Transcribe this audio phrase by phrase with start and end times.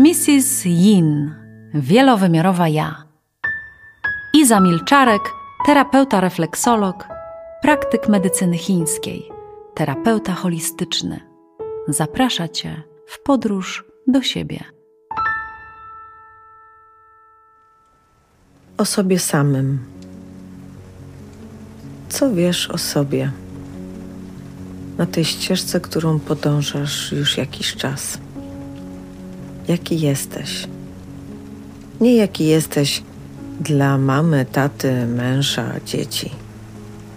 [0.00, 0.64] Mrs.
[0.64, 1.34] Yin,
[1.74, 3.04] wielowymiarowa ja.
[4.34, 5.22] Iza Milczarek,
[5.66, 7.08] terapeuta refleksolog,
[7.62, 9.30] praktyk medycyny chińskiej,
[9.74, 11.20] terapeuta holistyczny.
[11.88, 14.64] Zaprasza Cię w podróż do siebie.
[18.78, 19.78] O sobie samym.
[22.08, 23.30] Co wiesz o sobie
[24.98, 28.18] na tej ścieżce, którą podążasz już jakiś czas?
[29.70, 30.68] Jaki jesteś?
[32.00, 33.02] Nie jaki jesteś
[33.60, 36.30] dla mamy, taty, męża, dzieci.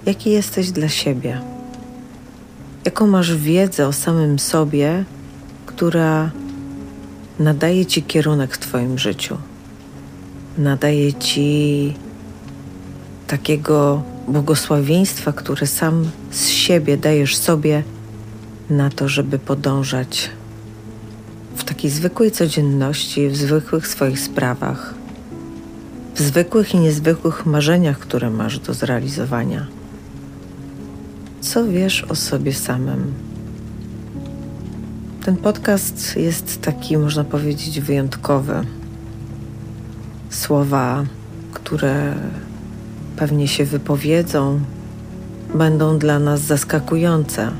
[0.06, 1.42] Jaki jesteś dla siebie?
[2.86, 5.04] Jaką masz wiedzę o samym sobie,
[5.66, 6.32] która
[7.40, 9.38] nadaje ci kierunek w Twoim życiu?
[10.58, 11.94] Nadaje ci
[13.28, 17.84] takiego błogosławieństwa, które sam z siebie dajesz sobie
[18.70, 20.30] na to, żeby podążać
[21.84, 24.94] takiej zwykłej codzienności, w zwykłych swoich sprawach,
[26.16, 29.68] w zwykłych i niezwykłych marzeniach, które masz do zrealizowania.
[31.42, 33.14] Co wiesz o sobie samym?
[35.26, 38.54] Ten podcast jest taki, można powiedzieć, wyjątkowy.
[40.30, 41.04] Słowa,
[41.54, 42.16] które
[43.16, 44.60] pewnie się wypowiedzą,
[45.56, 47.52] będą dla nas zaskakujące,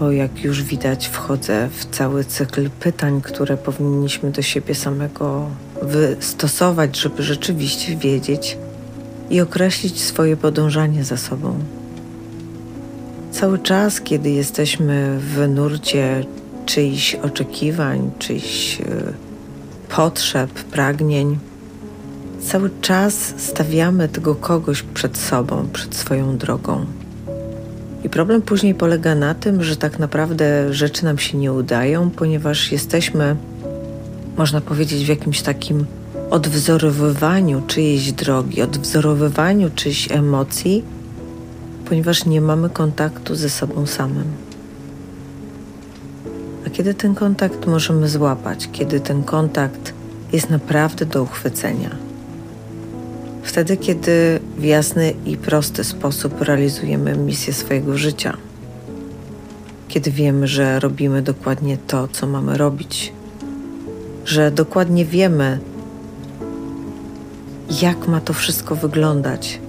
[0.00, 5.46] bo jak już widać, wchodzę w cały cykl pytań, które powinniśmy do siebie samego
[5.82, 8.58] wystosować, żeby rzeczywiście wiedzieć
[9.30, 11.58] i określić swoje podążanie za sobą.
[13.32, 16.24] Cały czas, kiedy jesteśmy w nurcie
[16.66, 18.84] czyichś oczekiwań, czyichś e,
[19.96, 21.38] potrzeb, pragnień,
[22.42, 26.86] cały czas stawiamy tego kogoś przed sobą, przed swoją drogą.
[28.04, 32.72] I problem później polega na tym, że tak naprawdę rzeczy nam się nie udają, ponieważ
[32.72, 33.36] jesteśmy,
[34.36, 35.86] można powiedzieć, w jakimś takim
[36.30, 40.84] odwzorowywaniu czyjejś drogi, odwzorowywaniu czyichś emocji,
[41.88, 44.24] ponieważ nie mamy kontaktu ze sobą samym.
[46.66, 49.92] A kiedy ten kontakt możemy złapać, kiedy ten kontakt
[50.32, 52.09] jest naprawdę do uchwycenia?
[53.42, 58.36] Wtedy, kiedy w jasny i prosty sposób realizujemy misję swojego życia.
[59.88, 63.12] Kiedy wiemy, że robimy dokładnie to, co mamy robić,
[64.24, 65.58] że dokładnie wiemy,
[67.82, 69.60] jak ma to wszystko wyglądać.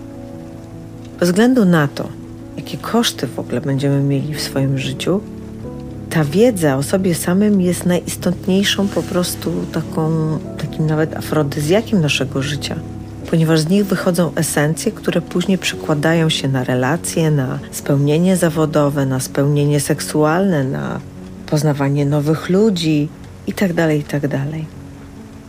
[1.19, 2.09] Bez względu na to,
[2.57, 5.21] jakie koszty w ogóle będziemy mieli w swoim życiu,
[6.09, 10.11] ta wiedza o sobie samym jest najistotniejszą po prostu taką,
[10.57, 12.75] takim nawet afrodyzjakiem naszego życia
[13.31, 19.19] ponieważ z nich wychodzą esencje, które później przekładają się na relacje, na spełnienie zawodowe, na
[19.19, 20.99] spełnienie seksualne, na
[21.47, 23.09] poznawanie nowych ludzi
[23.47, 23.73] itd.
[23.73, 24.27] Tak itd.
[24.27, 24.61] Tak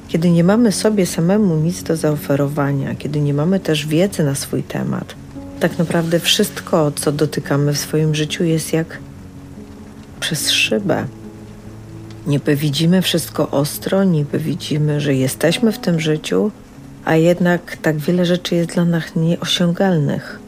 [0.09, 4.63] kiedy nie mamy sobie samemu nic do zaoferowania, kiedy nie mamy też wiedzy na swój
[4.63, 5.15] temat,
[5.61, 8.99] tak naprawdę wszystko, co dotykamy w swoim życiu, jest jak
[10.21, 11.05] przez szybę.
[12.27, 16.51] Niby widzimy wszystko ostro, niby widzimy, że jesteśmy w tym życiu,
[17.05, 20.41] a jednak tak wiele rzeczy jest dla nas nieosiągalnych.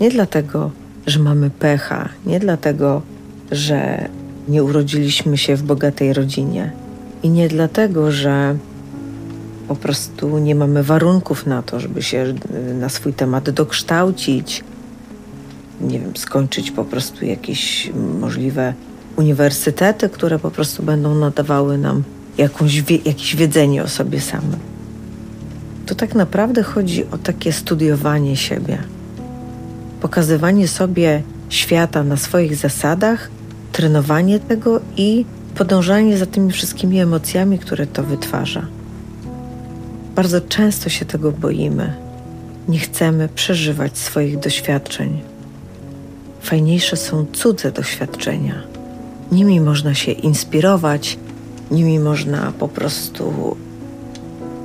[0.00, 0.70] Nie dlatego,
[1.06, 3.02] że mamy pecha, nie dlatego,
[3.50, 4.08] że
[4.48, 6.72] nie urodziliśmy się w bogatej rodzinie
[7.22, 8.56] i nie dlatego, że
[9.68, 12.34] po prostu nie mamy warunków na to, żeby się
[12.74, 14.64] na swój temat dokształcić,
[15.80, 18.74] nie wiem, skończyć po prostu jakieś możliwe
[19.16, 22.02] uniwersytety, które po prostu będą nadawały nam
[22.38, 24.77] jakąś, jakieś wiedzenie o sobie samym
[25.88, 28.78] to tak naprawdę chodzi o takie studiowanie siebie,
[30.00, 33.30] pokazywanie sobie świata na swoich zasadach,
[33.72, 38.66] trenowanie tego i podążanie za tymi wszystkimi emocjami, które to wytwarza.
[40.14, 41.92] Bardzo często się tego boimy.
[42.68, 45.20] Nie chcemy przeżywać swoich doświadczeń.
[46.40, 48.54] Fajniejsze są cudze doświadczenia.
[49.32, 51.18] Nimi można się inspirować,
[51.70, 53.56] nimi można po prostu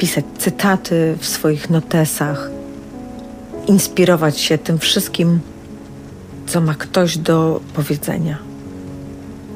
[0.03, 2.49] pisać cytaty w swoich notesach,
[3.67, 5.39] inspirować się tym wszystkim,
[6.47, 8.37] co ma ktoś do powiedzenia.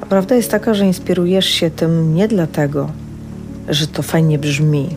[0.02, 2.92] A prawda jest taka, że inspirujesz się tym nie dlatego,
[3.70, 4.96] że to fajnie brzmi,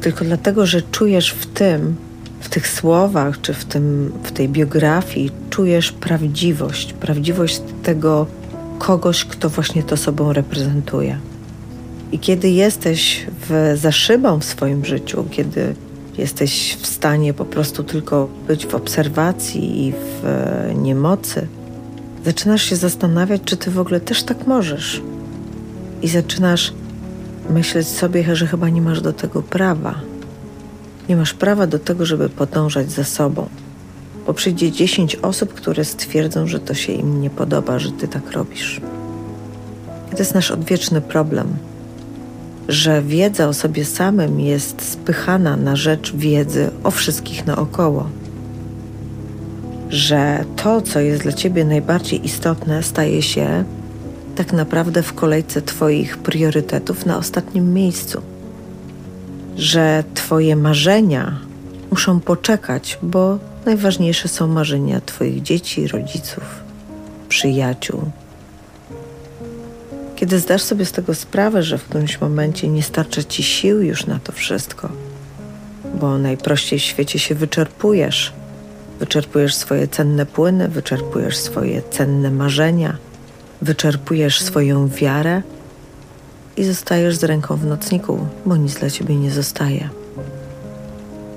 [0.00, 1.96] tylko dlatego, że czujesz w tym,
[2.40, 8.26] w tych słowach, czy w, tym, w tej biografii, czujesz prawdziwość, prawdziwość tego
[8.78, 11.18] kogoś, kto właśnie to sobą reprezentuje.
[12.12, 15.74] I kiedy jesteś w, za szybą w swoim życiu, kiedy
[16.18, 21.46] jesteś w stanie po prostu tylko być w obserwacji i w e, niemocy,
[22.24, 25.02] zaczynasz się zastanawiać, czy ty w ogóle też tak możesz.
[26.02, 26.72] I zaczynasz
[27.50, 29.94] myśleć sobie, że chyba nie masz do tego prawa.
[31.08, 33.48] Nie masz prawa do tego, żeby podążać za sobą,
[34.26, 38.32] bo przyjdzie 10 osób, które stwierdzą, że to się im nie podoba, że ty tak
[38.32, 38.80] robisz.
[40.08, 41.56] I to jest nasz odwieczny problem,
[42.68, 48.08] że wiedza o sobie samym jest spychana na rzecz wiedzy o wszystkich naokoło.
[49.88, 53.64] Że to, co jest dla ciebie najbardziej istotne, staje się
[54.36, 58.22] tak naprawdę w kolejce Twoich priorytetów na ostatnim miejscu.
[59.56, 61.38] Że Twoje marzenia
[61.90, 66.44] muszą poczekać, bo najważniejsze są marzenia Twoich dzieci, rodziców,
[67.28, 68.10] przyjaciół.
[70.16, 74.06] Kiedy zdasz sobie z tego sprawę, że w którymś momencie nie starcza Ci sił już
[74.06, 74.88] na to wszystko,
[76.00, 78.32] bo najprościej w świecie się wyczerpujesz,
[79.00, 82.96] wyczerpujesz swoje cenne płyny, wyczerpujesz swoje cenne marzenia–
[83.62, 85.42] wyczerpujesz swoją wiarę
[86.56, 89.88] i zostajesz z ręką w nocniku, bo nic dla ciebie nie zostaje.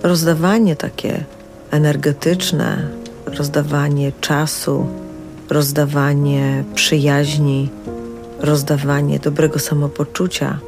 [0.03, 1.23] Rozdawanie takie
[1.71, 2.87] energetyczne,
[3.25, 4.87] rozdawanie czasu,
[5.49, 7.69] rozdawanie przyjaźni,
[8.39, 10.59] rozdawanie dobrego samopoczucia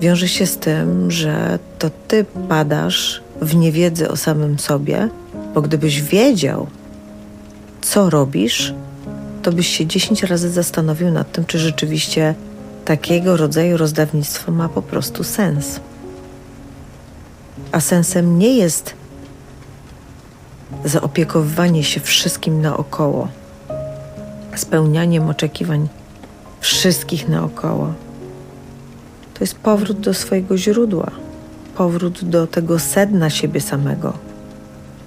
[0.00, 5.08] wiąże się z tym, że to ty padasz w niewiedzy o samym sobie,
[5.54, 6.66] bo gdybyś wiedział,
[7.80, 8.74] co robisz,
[9.42, 12.34] to byś się 10 razy zastanowił nad tym, czy rzeczywiście
[12.84, 15.80] takiego rodzaju rozdawnictwo ma po prostu sens.
[17.72, 18.94] A sensem nie jest
[20.84, 23.28] zaopiekowywanie się wszystkim naokoło,
[24.56, 25.88] spełnianiem oczekiwań
[26.62, 27.92] wszystkich naokoło.
[29.34, 31.10] To jest powrót do swojego źródła,
[31.76, 34.32] powrót do tego sedna siebie samego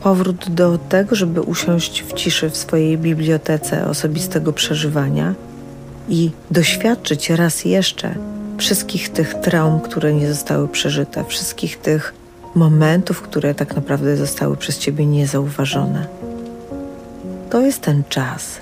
[0.06, 5.36] powrót do tego, żeby usiąść w ciszy w swojej bibliotece osobistego przeżywania
[6.10, 8.16] i doświadczyć raz jeszcze
[8.58, 12.14] wszystkich tych traum, które nie zostały przeżyte, wszystkich tych
[12.56, 16.08] momentów, które tak naprawdę zostały przez ciebie niezauważone.
[17.50, 18.60] To jest ten czas,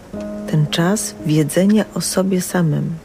[0.54, 2.96] ten czas wiedzenia o sobie samym.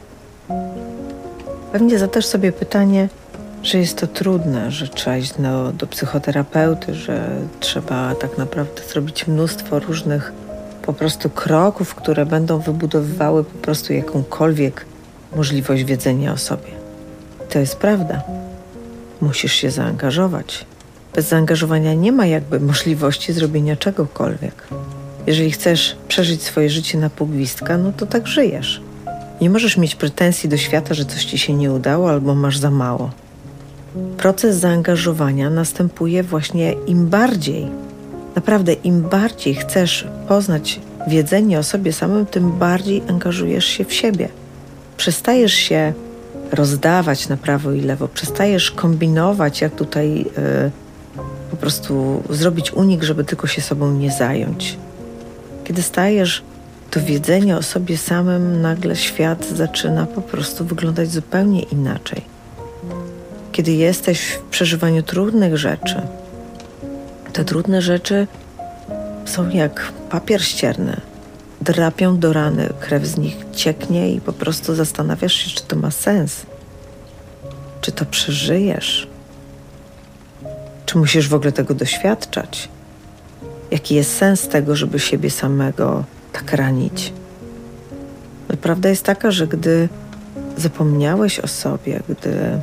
[1.71, 3.09] Pewnie zadasz sobie pytanie,
[3.63, 7.29] że jest to trudne, że trzeba iść do, do psychoterapeuty, że
[7.59, 10.33] trzeba tak naprawdę zrobić mnóstwo różnych
[10.81, 14.85] po prostu kroków, które będą wybudowywały po prostu jakąkolwiek
[15.35, 16.71] możliwość wiedzenia o sobie.
[17.49, 18.21] To jest prawda.
[19.21, 20.65] Musisz się zaangażować.
[21.15, 24.67] Bez zaangażowania nie ma jakby możliwości zrobienia czegokolwiek.
[25.27, 27.27] Jeżeli chcesz przeżyć swoje życie na pół
[27.83, 28.81] no to tak żyjesz.
[29.41, 32.71] Nie możesz mieć pretensji do świata, że coś ci się nie udało albo masz za
[32.71, 33.09] mało.
[34.17, 37.67] Proces zaangażowania następuje właśnie im bardziej,
[38.35, 44.29] naprawdę im bardziej chcesz poznać wiedzenie o sobie samym, tym bardziej angażujesz się w siebie.
[44.97, 45.93] Przestajesz się
[46.51, 50.71] rozdawać na prawo i lewo, przestajesz kombinować, jak tutaj y,
[51.51, 54.77] po prostu zrobić unik, żeby tylko się sobą nie zająć.
[55.69, 56.43] Kiedy stajesz
[56.91, 62.39] to wiedzenie o sobie samym, nagle świat zaczyna po prostu wyglądać zupełnie inaczej
[63.59, 66.01] kiedy jesteś w przeżywaniu trudnych rzeczy,
[67.33, 68.27] te trudne rzeczy
[69.25, 71.01] są jak papier ścierny.
[71.61, 75.91] Drapią do rany, krew z nich cieknie i po prostu zastanawiasz się, czy to ma
[75.91, 76.45] sens.
[77.81, 79.07] Czy to przeżyjesz?
[80.85, 82.69] Czy musisz w ogóle tego doświadczać?
[83.71, 87.13] Jaki jest sens tego, żeby siebie samego tak ranić?
[88.49, 89.89] No, prawda jest taka, że gdy
[90.57, 92.59] zapomniałeś o sobie, gdy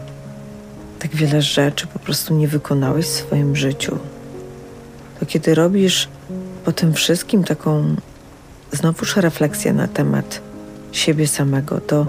[0.98, 3.98] tak wiele rzeczy po prostu nie wykonałeś w swoim życiu,
[5.20, 6.08] to kiedy robisz
[6.64, 7.96] po tym wszystkim taką
[8.72, 10.40] znowuż refleksję na temat
[10.92, 12.06] siebie samego, to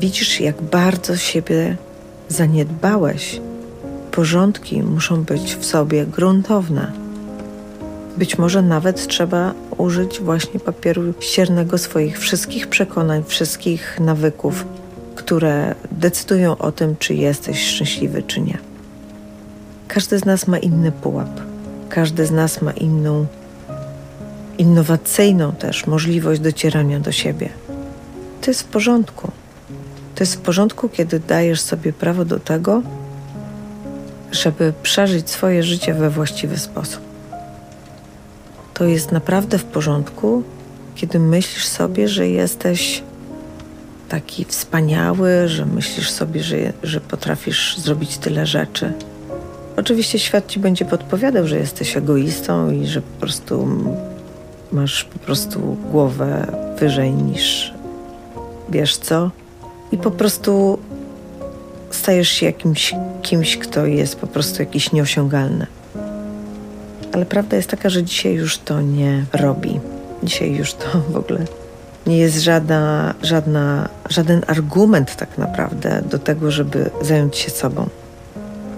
[0.00, 1.76] widzisz, jak bardzo siebie
[2.28, 3.40] zaniedbałeś.
[4.12, 7.05] Porządki muszą być w sobie gruntowne.
[8.16, 14.64] Być może nawet trzeba użyć właśnie papieru ściernego swoich wszystkich przekonań, wszystkich nawyków,
[15.14, 18.58] które decydują o tym, czy jesteś szczęśliwy, czy nie.
[19.88, 21.40] Każdy z nas ma inny pułap,
[21.88, 23.26] każdy z nas ma inną,
[24.58, 27.48] innowacyjną też możliwość docierania do siebie.
[28.40, 29.30] To jest w porządku.
[30.14, 32.82] To jest w porządku, kiedy dajesz sobie prawo do tego,
[34.32, 37.05] żeby przeżyć swoje życie we właściwy sposób.
[38.78, 40.42] To jest naprawdę w porządku,
[40.94, 43.02] kiedy myślisz sobie, że jesteś
[44.08, 48.92] taki wspaniały, że myślisz sobie, że, że potrafisz zrobić tyle rzeczy.
[49.76, 53.68] Oczywiście świat ci będzie podpowiadał, że jesteś egoistą i że po prostu
[54.72, 56.46] masz po prostu głowę
[56.78, 57.74] wyżej niż
[58.68, 59.30] wiesz co.
[59.92, 60.78] I po prostu
[61.90, 65.66] stajesz się jakimś kimś, kto jest po prostu jakiś nieosiągalny.
[67.16, 69.80] Ale prawda jest taka, że dzisiaj już to nie robi.
[70.22, 71.44] Dzisiaj już to w ogóle
[72.06, 77.88] nie jest żadna, żadna, żaden argument tak naprawdę do tego, żeby zająć się sobą.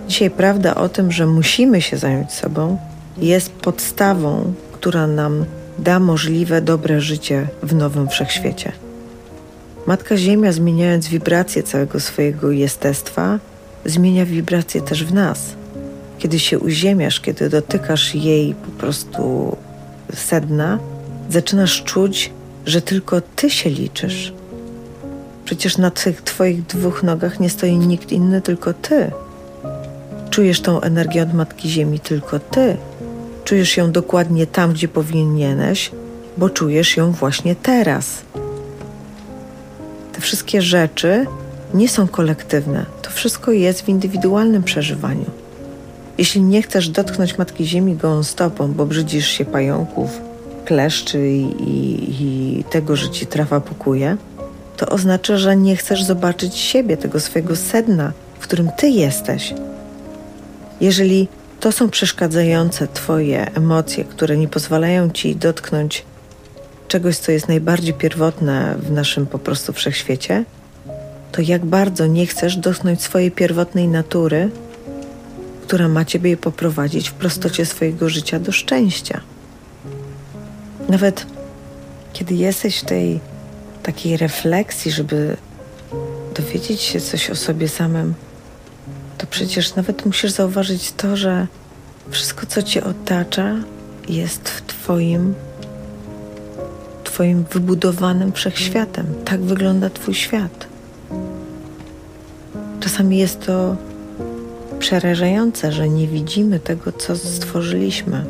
[0.08, 2.78] Dzisiaj prawda o tym, że musimy się zająć sobą,
[3.16, 5.44] jest podstawą, która nam
[5.78, 8.72] da możliwe dobre życie w nowym wszechświecie.
[9.86, 13.38] Matka Ziemia, zmieniając wibrację całego swojego jestestwa,
[13.84, 15.57] zmienia wibrację też w nas.
[16.18, 19.56] Kiedy się uziemiasz, kiedy dotykasz jej po prostu
[20.14, 20.78] sedna,
[21.30, 22.32] zaczynasz czuć,
[22.66, 24.32] że tylko ty się liczysz.
[25.44, 29.10] Przecież na tych twoich dwóch nogach nie stoi nikt inny, tylko ty.
[30.30, 32.76] Czujesz tą energię od Matki Ziemi tylko ty.
[33.44, 35.90] Czujesz ją dokładnie tam, gdzie powinieneś,
[36.36, 38.22] bo czujesz ją właśnie teraz.
[40.12, 41.26] Te wszystkie rzeczy
[41.74, 42.86] nie są kolektywne.
[43.02, 45.30] To wszystko jest w indywidualnym przeżywaniu.
[46.18, 50.20] Jeśli nie chcesz dotknąć Matki Ziemi gołą stopą, bo brzydzisz się pająków,
[50.64, 54.16] kleszczy i, i, tego, że ci trawa pukuje,
[54.76, 59.54] to oznacza, że nie chcesz zobaczyć siebie, tego swojego sedna, w którym ty jesteś.
[60.80, 61.28] Jeżeli
[61.60, 66.04] to są przeszkadzające Twoje emocje, które nie pozwalają Ci dotknąć
[66.88, 70.44] czegoś, co jest najbardziej pierwotne w naszym po prostu wszechświecie,
[71.32, 74.50] to jak bardzo nie chcesz dotknąć swojej pierwotnej natury,
[75.68, 79.20] która ma Ciebie poprowadzić w prostocie swojego życia do szczęścia.
[80.88, 81.26] Nawet
[82.12, 83.20] kiedy jesteś w tej
[83.82, 85.36] takiej refleksji, żeby
[86.34, 88.14] dowiedzieć się coś o sobie samym,
[89.18, 91.46] to przecież nawet musisz zauważyć to, że
[92.10, 93.56] wszystko, co cię otacza,
[94.08, 95.34] jest w Twoim,
[97.04, 99.06] Twoim wybudowanym wszechświatem.
[99.24, 100.66] Tak wygląda Twój świat.
[102.80, 103.87] Czasami jest to
[104.88, 108.24] przerażające, że nie widzimy tego, co stworzyliśmy.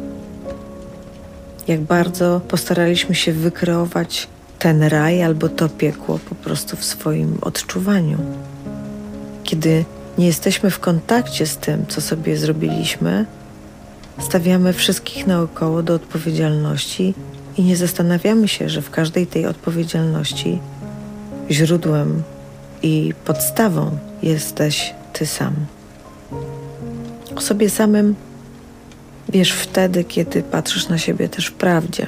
[1.69, 8.19] Jak bardzo postaraliśmy się wykreować ten raj albo to piekło po prostu w swoim odczuwaniu.
[9.45, 9.85] Kiedy
[10.19, 13.27] nie jesteśmy w kontakcie z tym, co sobie zrobiliśmy,
[14.21, 17.15] stawiamy wszystkich naokoło do odpowiedzialności
[17.57, 20.59] i nie zastanawiamy się, że w każdej tej odpowiedzialności
[21.51, 22.23] źródłem
[22.83, 25.78] i podstawą jesteś Ty sam.
[27.39, 28.15] O sobie samym
[29.29, 32.07] wiesz wtedy, kiedy patrzysz na siebie też w prawdzie,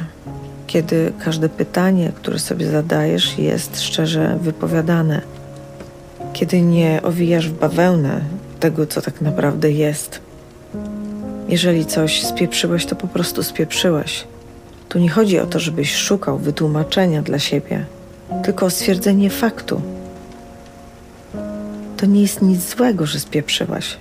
[0.66, 5.20] kiedy każde pytanie, które sobie zadajesz, jest szczerze wypowiadane
[6.32, 8.20] kiedy nie owijasz w bawełnę
[8.60, 10.20] tego, co tak naprawdę jest.
[11.48, 14.24] Jeżeli coś spieprzyłeś, to po prostu spieprzyłeś.
[14.88, 17.84] Tu nie chodzi o to, żebyś szukał wytłumaczenia dla siebie,
[18.44, 19.80] tylko o stwierdzenie faktu.
[21.96, 23.96] To nie jest nic złego, że spieprzyłaś.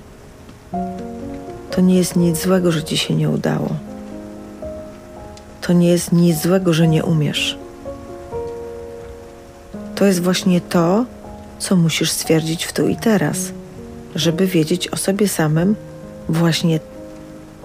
[1.72, 3.70] To nie jest nic złego, że ci się nie udało.
[5.62, 7.58] To nie jest nic złego, że nie umiesz.
[9.96, 11.06] To jest właśnie to,
[11.60, 13.38] co musisz stwierdzić w tu i teraz,
[14.16, 15.76] żeby wiedzieć o sobie samym
[16.30, 16.80] właśnie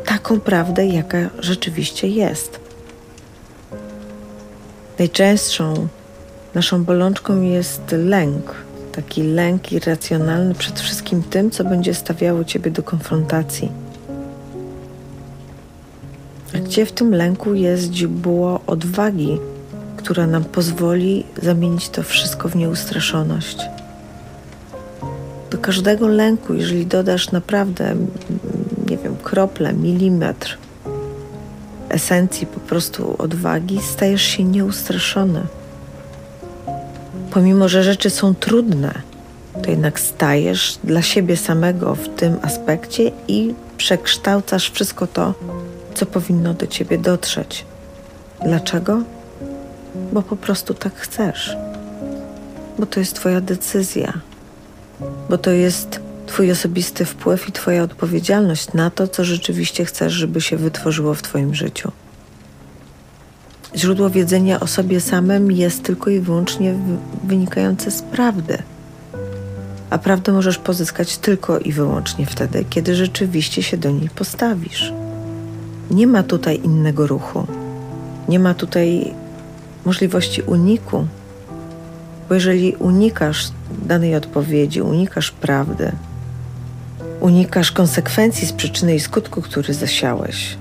[0.04, 2.60] taką prawdę, jaka rzeczywiście jest.
[4.98, 5.88] Najczęstszą
[6.54, 8.54] naszą bolączką jest lęk,
[8.92, 13.83] taki lęk irracjonalny przed wszystkim tym, co będzie stawiało ciebie do konfrontacji.
[16.54, 19.38] Gdzie w tym lęku jest źródło odwagi,
[19.96, 23.58] która nam pozwoli zamienić to wszystko w nieustraszoność?
[25.54, 27.96] do każdego lęku, jeżeli dodasz naprawdę,
[28.90, 30.58] nie wiem, krople, milimetr
[31.88, 35.40] esencji po prostu odwagi, stajesz się nieustraszony.
[37.30, 38.94] Pomimo, że rzeczy są trudne,
[39.62, 45.34] to jednak stajesz dla siebie samego w tym aspekcie i przekształcasz wszystko to,
[45.94, 47.64] co powinno do ciebie dotrzeć.
[48.44, 49.02] Dlaczego?
[50.12, 51.56] Bo po prostu tak chcesz.
[52.78, 54.12] Bo to jest Twoja decyzja
[55.30, 60.40] bo to jest Twój osobisty wpływ i Twoja odpowiedzialność na to, co rzeczywiście chcesz, żeby
[60.40, 61.92] się wytworzyło w Twoim życiu.
[63.76, 66.74] Źródło wiedzenia o sobie samym jest tylko i wyłącznie
[67.24, 68.58] wynikające z prawdy.
[69.90, 74.92] A prawdę możesz pozyskać tylko i wyłącznie wtedy, kiedy rzeczywiście się do niej postawisz.
[75.90, 77.46] Nie ma tutaj innego ruchu.
[78.28, 79.14] Nie ma tutaj
[79.84, 81.06] możliwości uniku,
[82.28, 83.50] bo jeżeli unikasz
[83.82, 85.92] danej odpowiedzi, unikasz prawdy,
[87.20, 90.56] unikasz konsekwencji z przyczyny i skutku, który zasiałeś,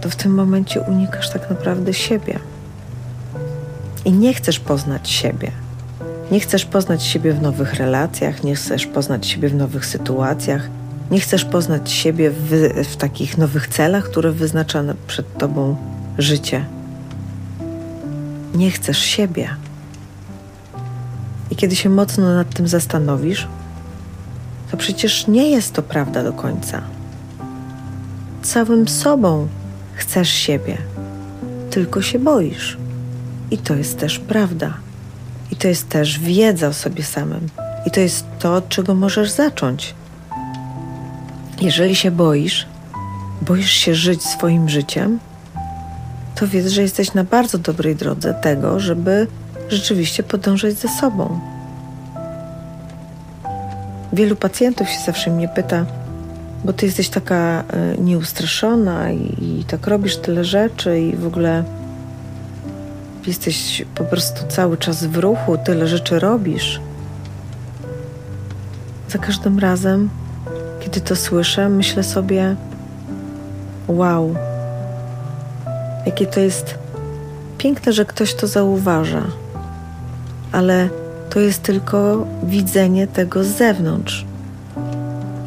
[0.00, 2.38] to w tym momencie unikasz tak naprawdę siebie.
[4.04, 5.50] I nie chcesz poznać siebie.
[6.30, 10.68] Nie chcesz poznać siebie w nowych relacjach, nie chcesz poznać siebie w nowych sytuacjach,
[11.10, 12.50] nie chcesz poznać siebie w,
[12.84, 15.76] w takich nowych celach, które wyznacza przed tobą
[16.18, 16.64] życie.
[18.54, 19.48] Nie chcesz siebie.
[21.50, 23.48] I kiedy się mocno nad tym zastanowisz,
[24.70, 26.82] to przecież nie jest to prawda do końca.
[28.42, 29.48] Całym sobą
[29.94, 30.78] chcesz siebie,
[31.70, 32.78] tylko się boisz.
[33.50, 34.74] I to jest też prawda.
[35.50, 37.48] I to jest też wiedza o sobie samym.
[37.86, 39.94] I to jest to, od czego możesz zacząć.
[41.60, 42.66] Jeżeli się boisz,
[43.42, 45.18] boisz się żyć swoim życiem,
[46.34, 49.26] to wiedz, że jesteś na bardzo dobrej drodze tego, żeby
[49.68, 51.40] rzeczywiście podążać za sobą.
[54.12, 55.86] Wielu pacjentów się zawsze mnie pyta,
[56.64, 61.64] bo ty jesteś taka e, nieustraszona i, i tak robisz tyle rzeczy i w ogóle
[63.26, 66.80] jesteś po prostu cały czas w ruchu, tyle rzeczy robisz.
[69.08, 70.10] Za każdym razem,
[70.88, 72.56] kiedy to słyszę, myślę sobie:
[73.88, 74.34] Wow,
[76.06, 76.74] jakie to jest
[77.58, 79.22] piękne, że ktoś to zauważa,
[80.52, 80.88] ale
[81.30, 84.26] to jest tylko widzenie tego z zewnątrz.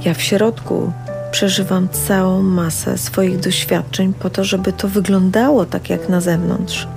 [0.06, 0.92] Ja w środku
[1.32, 6.88] przeżywam całą masę swoich doświadczeń po to, żeby to wyglądało tak jak na zewnątrz.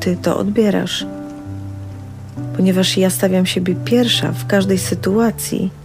[0.00, 1.06] Ty to odbierasz.
[2.56, 5.77] Ponieważ ja stawiam siebie pierwsza w każdej sytuacji,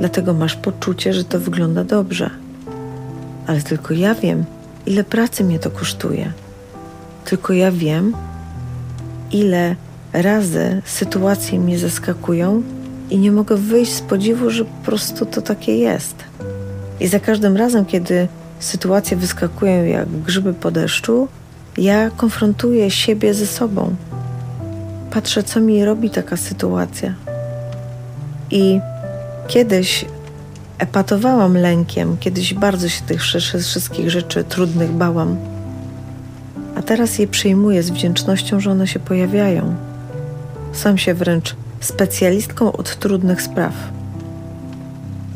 [0.00, 2.30] dlatego masz poczucie, że to wygląda dobrze.
[3.46, 4.44] Ale tylko ja wiem,
[4.86, 6.32] ile pracy mnie to kosztuje.
[7.24, 8.14] Tylko ja wiem,
[9.32, 9.76] ile
[10.12, 12.62] razy sytuacje mnie zaskakują
[13.10, 16.14] i nie mogę wyjść z podziwu, że po prostu to takie jest.
[17.00, 18.28] I za każdym razem, kiedy
[18.58, 21.28] sytuacje wyskakują jak grzyby po deszczu,
[21.78, 23.94] ja konfrontuję siebie ze sobą.
[25.10, 27.14] Patrzę, co mi robi taka sytuacja.
[28.50, 28.80] I
[29.50, 30.04] kiedyś
[30.78, 35.36] epatowałam lękiem, kiedyś bardzo się tych wszystkich rzeczy trudnych bałam.
[36.76, 39.74] A teraz je przyjmuję z wdzięcznością, że one się pojawiają.
[40.72, 43.72] Sam się wręcz specjalistką od trudnych spraw,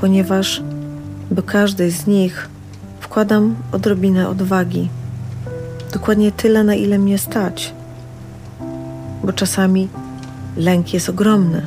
[0.01, 0.63] ponieważ
[1.31, 2.49] do każdej z nich
[3.01, 4.89] wkładam odrobinę odwagi.
[5.93, 7.73] Dokładnie tyle, na ile mnie stać,
[9.25, 9.89] bo czasami
[10.57, 11.67] lęk jest ogromny,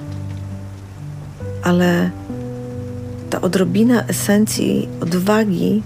[1.63, 2.09] ale
[3.29, 5.83] ta odrobina esencji odwagi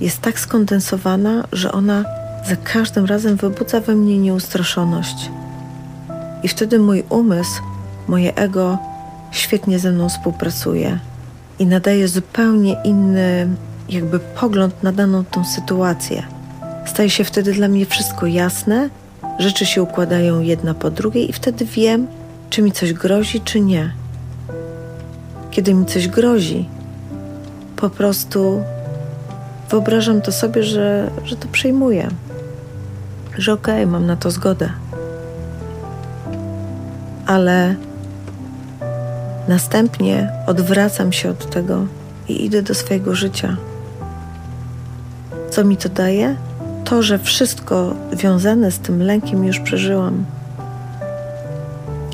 [0.00, 2.04] jest tak skondensowana, że ona
[2.48, 5.30] za każdym razem wybudza we mnie nieustraszoność.
[6.42, 7.62] I wtedy mój umysł,
[8.08, 8.78] moje ego
[9.30, 10.98] świetnie ze mną współpracuje
[11.58, 13.48] i nadaje zupełnie inny,
[13.88, 16.22] jakby pogląd na daną tą sytuację.
[16.86, 18.90] Staje się wtedy dla mnie wszystko jasne,
[19.38, 22.06] rzeczy się układają jedna po drugiej, i wtedy wiem,
[22.50, 23.92] czy mi coś grozi, czy nie.
[25.50, 26.68] Kiedy mi coś grozi,
[27.76, 28.62] po prostu
[29.70, 32.08] wyobrażam to sobie, że, że to przyjmuję,
[33.38, 34.70] że okej, okay, mam na to zgodę.
[37.26, 37.74] Ale
[39.48, 41.86] następnie odwracam się od tego
[42.28, 43.56] i idę do swojego życia.
[45.50, 46.36] Co mi to daje?
[46.84, 50.24] To, że wszystko związane z tym lękiem już przeżyłam.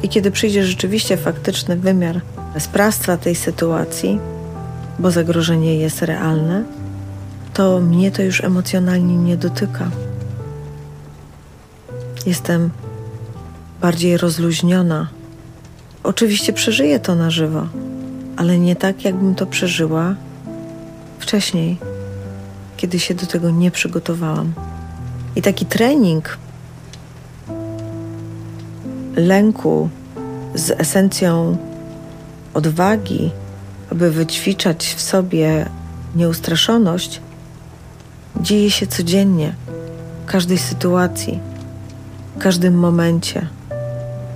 [0.02, 2.20] I kiedy przyjdzie rzeczywiście faktyczny wymiar
[2.58, 4.20] sprawstwa tej sytuacji,
[4.98, 6.64] bo zagrożenie jest realne,
[7.54, 9.90] to mnie to już emocjonalnie nie dotyka.
[12.26, 12.70] Jestem
[13.80, 15.08] bardziej rozluźniona.
[16.02, 17.66] Oczywiście przeżyję to na żywo,
[18.36, 20.14] ale nie tak, jakbym to przeżyła
[21.18, 21.76] wcześniej,
[22.76, 24.52] kiedy się do tego nie przygotowałam.
[25.36, 26.38] I taki trening
[29.16, 29.88] lęku
[30.54, 31.56] z esencją
[32.54, 33.30] odwagi,
[33.92, 35.66] aby wyćwiczać w sobie
[36.16, 37.20] nieustraszoność,
[38.40, 39.54] dzieje się codziennie,
[40.26, 41.40] w każdej sytuacji,
[42.36, 43.46] w każdym momencie,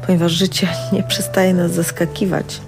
[0.07, 2.61] ponieważ życie nie przestaje nas zaskakiwać.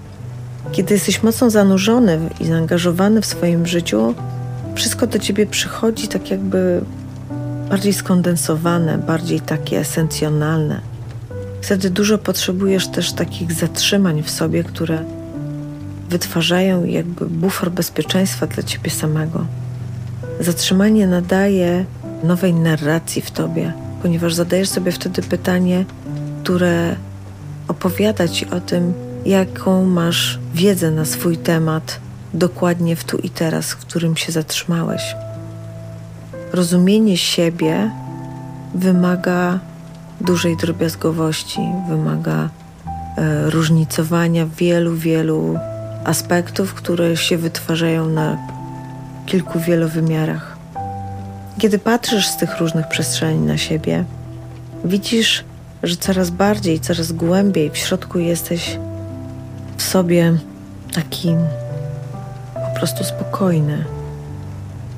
[0.71, 4.15] Kiedy jesteś mocno zanurzony i zaangażowany w swoim życiu,
[4.75, 6.81] wszystko do ciebie przychodzi tak jakby
[7.69, 10.81] bardziej skondensowane, bardziej takie esencjonalne.
[11.61, 15.18] Wtedy dużo potrzebujesz też takich zatrzymań w sobie, które
[16.09, 19.45] wytwarzają jakby bufor bezpieczeństwa dla ciebie samego.
[20.39, 21.85] Zatrzymanie nadaje
[22.23, 25.85] nowej narracji w tobie, ponieważ zadajesz sobie wtedy pytanie,
[26.43, 26.95] które
[27.67, 28.93] opowiada ci o tym,
[29.25, 31.99] jaką masz wiedzę na swój temat
[32.33, 35.15] dokładnie w tu i teraz, w którym się zatrzymałeś.
[36.53, 37.91] Rozumienie siebie
[38.75, 39.59] wymaga
[40.21, 42.49] dużej drobiazgowości, wymaga
[43.17, 45.59] e, różnicowania wielu, wielu
[46.05, 48.37] aspektów, które się wytwarzają na
[49.25, 50.57] kilku wielowymiarach.
[51.59, 54.05] Kiedy patrzysz z tych różnych przestrzeni na siebie,
[54.85, 55.43] widzisz,
[55.83, 58.77] że coraz bardziej, coraz głębiej w środku jesteś
[59.77, 60.33] w sobie
[60.93, 61.35] taki
[62.53, 63.85] po prostu spokojny.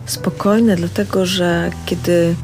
[0.05, 2.35] Spokojny, dlatego że kiedy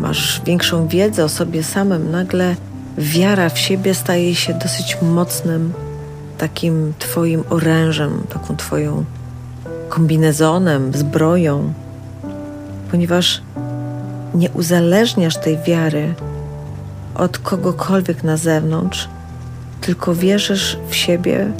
[0.00, 2.56] masz większą wiedzę o sobie samym, nagle
[2.98, 5.72] wiara w siebie staje się dosyć mocnym
[6.38, 9.04] takim Twoim orężem, taką Twoją
[9.88, 11.72] kombinezonem, zbroją,
[12.90, 13.42] ponieważ
[14.34, 16.14] nie uzależniasz tej wiary
[17.14, 19.08] od kogokolwiek na zewnątrz,
[19.80, 21.52] tylko wierzysz w siebie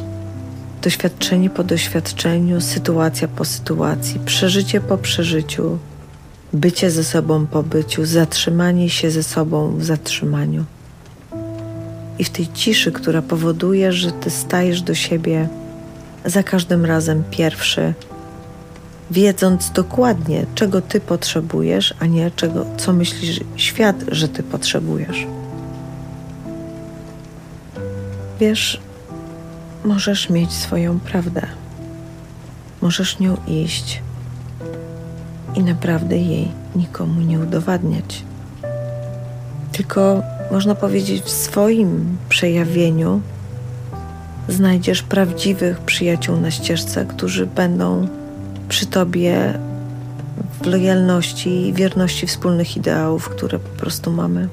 [0.82, 5.78] doświadczenie po doświadczeniu, sytuacja po sytuacji, przeżycie po przeżyciu,
[6.52, 10.64] bycie ze sobą po byciu, zatrzymanie się ze sobą w zatrzymaniu.
[12.18, 15.48] I w tej ciszy, która powoduje, że ty stajesz do siebie
[16.24, 17.94] za każdym razem pierwszy,
[19.10, 25.26] wiedząc dokładnie, czego ty potrzebujesz, a nie czego, co myślisz świat, że ty potrzebujesz.
[28.40, 28.80] Wiesz,
[29.84, 31.46] możesz mieć swoją prawdę.
[32.82, 34.02] Możesz nią iść
[35.54, 38.22] i naprawdę jej nikomu nie udowadniać.
[39.72, 43.20] Tylko można powiedzieć, w swoim przejawieniu
[44.48, 48.08] znajdziesz prawdziwych przyjaciół na ścieżce, którzy będą
[48.68, 49.58] przy tobie
[50.62, 54.48] w lojalności i wierności wspólnych ideałów, które po prostu mamy.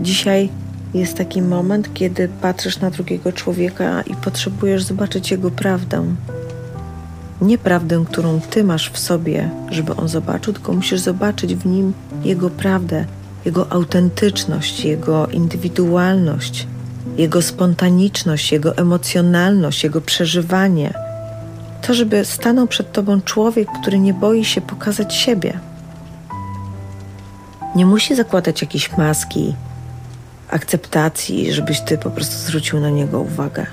[0.00, 0.48] Dzisiaj
[0.94, 6.04] jest taki moment, kiedy patrzysz na drugiego człowieka i potrzebujesz zobaczyć jego prawdę.
[7.40, 11.92] Nie prawdę, którą ty masz w sobie, żeby on zobaczył, tylko musisz zobaczyć w nim
[12.24, 13.04] jego prawdę,
[13.48, 16.66] jego autentyczność, jego indywidualność,
[17.16, 20.94] jego spontaniczność, jego emocjonalność, jego przeżywanie.
[21.82, 25.58] To, żeby stanął przed tobą człowiek, który nie boi się pokazać siebie.
[27.74, 29.54] Nie musi zakładać jakiejś maski,
[30.50, 33.66] akceptacji, żebyś ty po prostu zwrócił na niego uwagę.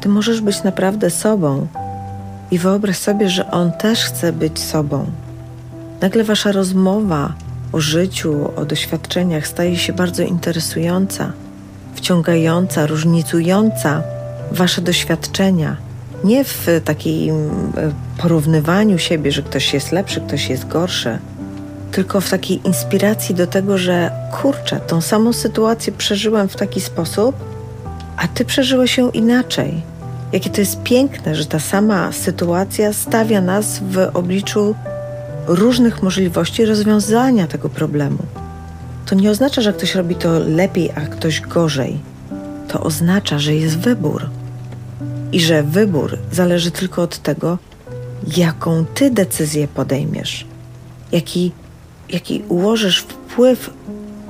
[0.00, 1.66] Ty możesz być naprawdę sobą
[2.50, 5.06] i wyobraź sobie, że on też chce być sobą.
[6.00, 7.32] Nagle wasza rozmowa
[7.72, 11.32] o życiu, o doświadczeniach staje się bardzo interesująca,
[11.94, 14.02] wciągająca, różnicująca
[14.52, 15.76] wasze doświadczenia.
[16.24, 21.18] Nie w takim e, porównywaniu siebie, że ktoś jest lepszy, ktoś jest gorszy
[21.92, 24.10] tylko w takiej inspiracji do tego, że
[24.42, 27.36] kurczę, tą samą sytuację przeżyłem w taki sposób,
[28.16, 29.82] a ty przeżyłeś ją inaczej.
[30.32, 34.74] Jakie to jest piękne, że ta sama sytuacja stawia nas w obliczu
[35.46, 38.18] różnych możliwości rozwiązania tego problemu.
[39.06, 42.00] To nie oznacza, że ktoś robi to lepiej, a ktoś gorzej.
[42.68, 44.28] To oznacza, że jest wybór.
[45.32, 47.58] I że wybór zależy tylko od tego,
[48.36, 50.46] jaką ty decyzję podejmiesz,
[51.12, 51.52] jaki
[52.12, 53.70] jaki ułożysz wpływ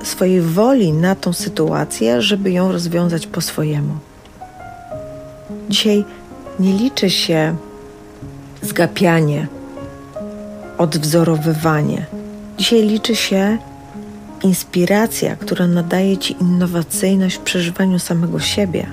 [0.03, 3.93] swojej woli na tą sytuację, żeby ją rozwiązać po swojemu.
[5.69, 6.05] Dzisiaj
[6.59, 7.55] nie liczy się
[8.61, 9.47] zgapianie,
[10.77, 12.05] odwzorowywanie.
[12.57, 13.57] Dzisiaj liczy się
[14.43, 18.87] inspiracja, która nadaje ci innowacyjność w przeżywaniu samego siebie.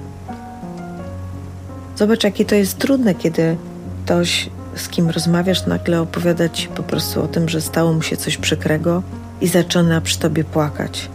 [1.96, 3.56] Zobacz, jakie to jest trudne, kiedy
[4.04, 8.16] ktoś z kim rozmawiasz, nagle opowiada ci po prostu o tym, że stało mu się
[8.16, 9.02] coś przykrego
[9.40, 11.08] i zaczyna przy tobie płakać.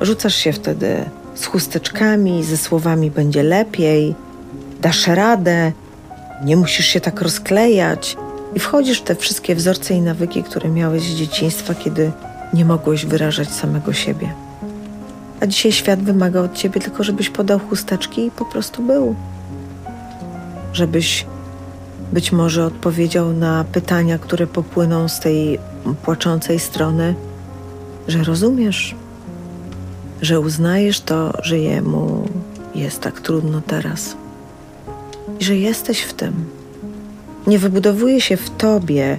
[0.00, 4.14] Rzucasz się wtedy z chusteczkami, ze słowami będzie lepiej,
[4.80, 5.72] dasz radę,
[6.44, 8.16] nie musisz się tak rozklejać
[8.58, 12.12] i wchodzisz w te wszystkie wzorce i nawyki, które miałeś z dzieciństwa, kiedy
[12.54, 14.34] nie mogłeś wyrażać samego siebie.
[15.40, 19.14] A dzisiaj świat wymaga od ciebie tylko, żebyś podał chusteczki i po prostu był.
[20.72, 21.26] Żebyś
[22.12, 25.58] być może odpowiedział na pytania, które popłyną z tej
[26.02, 27.14] płaczącej strony,
[28.08, 28.94] że rozumiesz,
[30.22, 32.28] że uznajesz to, że jemu
[32.74, 34.16] jest tak trudno teraz
[35.40, 36.57] i że jesteś w tym.
[37.48, 39.18] Nie wybudowuje się w tobie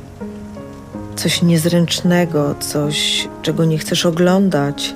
[1.15, 4.96] coś niezręcznego, coś, czego nie chcesz oglądać,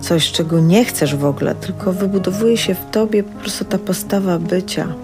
[0.00, 4.38] coś, czego nie chcesz w ogóle, tylko wybudowuje się w tobie po prostu ta postawa
[4.38, 4.94] bycia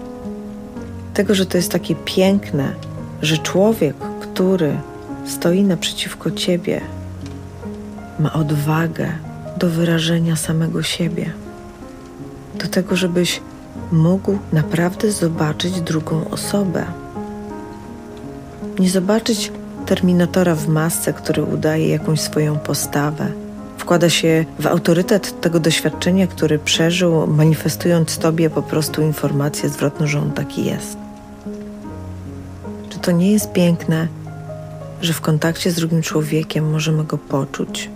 [1.13, 2.73] tego, że to jest takie piękne,
[3.21, 4.77] że człowiek, który
[5.25, 6.81] stoi naprzeciwko ciebie,
[8.19, 9.11] ma odwagę
[9.57, 11.33] do wyrażenia samego siebie,
[12.59, 13.41] do tego, żebyś
[13.91, 17.04] mógł naprawdę zobaczyć drugą osobę.
[18.79, 19.51] Nie zobaczyć
[19.85, 23.31] terminatora w masce, który udaje jakąś swoją postawę,
[23.77, 30.19] wkłada się w autorytet tego doświadczenia, który przeżył, manifestując Tobie po prostu informację zwrotną, że
[30.19, 30.97] on taki jest.
[32.89, 34.07] Czy to nie jest piękne,
[35.01, 37.89] że w kontakcie z drugim człowiekiem możemy go poczuć?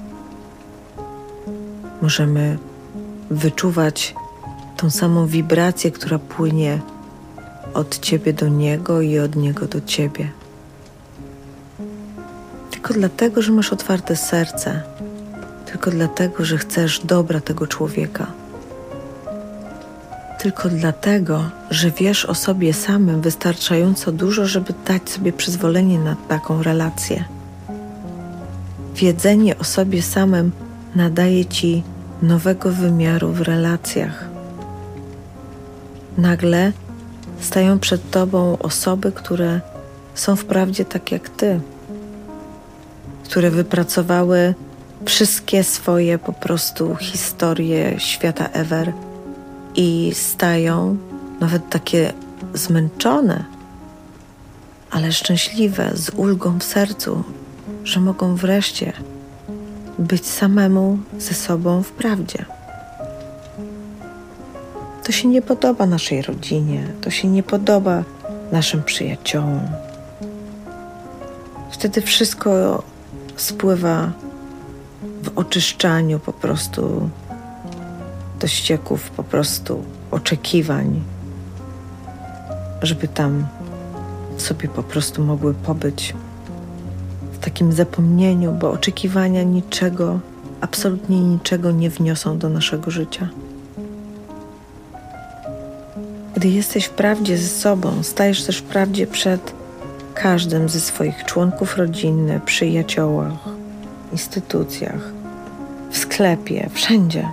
[2.02, 2.58] Możemy
[3.30, 4.16] wyczuwać
[4.78, 6.80] tą samą wibrację, która płynie
[7.74, 10.39] od Ciebie do Niego i od Niego do Ciebie.
[12.80, 14.82] Tylko dlatego, że masz otwarte serce,
[15.66, 18.28] tylko dlatego, że chcesz dobra tego człowieka.
[20.42, 26.64] Tylko dlatego, że wiesz o sobie samym wystarczająco dużo, żeby dać sobie przyzwolenie na taką
[26.64, 27.24] relację.
[28.96, 30.52] Wiedzenie o sobie samym
[30.96, 31.84] nadaje ci
[32.22, 34.26] nowego wymiaru w relacjach.
[36.18, 36.72] Nagle
[37.40, 39.62] stają przed tobą osoby, które
[40.16, 41.60] są wprawdzie tak jak ty,
[43.30, 44.54] które wypracowały
[45.06, 48.94] wszystkie swoje po prostu historie świata ever
[49.76, 50.98] i stają
[51.40, 52.14] nawet takie
[52.54, 53.46] zmęczone,
[54.92, 57.24] ale szczęśliwe, z ulgą w sercu,
[57.84, 58.94] że mogą wreszcie
[60.00, 62.46] być samemu ze sobą w prawdzie.
[65.04, 68.04] To się nie podoba naszej rodzinie, to się nie podoba
[68.52, 69.62] naszym przyjaciołom.
[71.72, 72.84] Wtedy wszystko
[73.42, 74.12] spływa
[75.24, 77.10] w oczyszczaniu po prostu
[78.40, 81.02] do ścieków, po prostu oczekiwań,
[82.82, 83.46] żeby tam
[84.38, 86.16] sobie po prostu mogły pobyć
[87.34, 90.20] w takim zapomnieniu, bo oczekiwania niczego,
[90.62, 93.30] absolutnie niczego nie wniosą do naszego życia.
[96.36, 99.59] Gdy jesteś w prawdzie ze sobą, stajesz też w prawdzie przed
[100.22, 103.40] każdym ze swoich członków rodziny, przyjaciołach,
[104.12, 105.12] instytucjach,
[105.92, 107.28] w sklepie, wszędzie.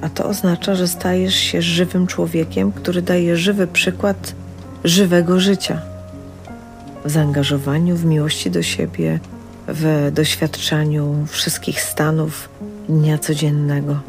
[0.00, 4.34] A to oznacza, że stajesz się żywym człowiekiem, który daje żywy przykład
[4.84, 5.80] żywego życia.
[7.04, 9.20] W zaangażowaniu, w miłości do siebie,
[9.68, 12.48] w doświadczaniu wszystkich stanów
[12.88, 14.00] dnia codziennego.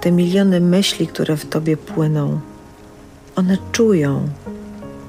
[0.00, 2.40] Te miliony myśli, które w tobie płyną,
[3.36, 4.28] one czują,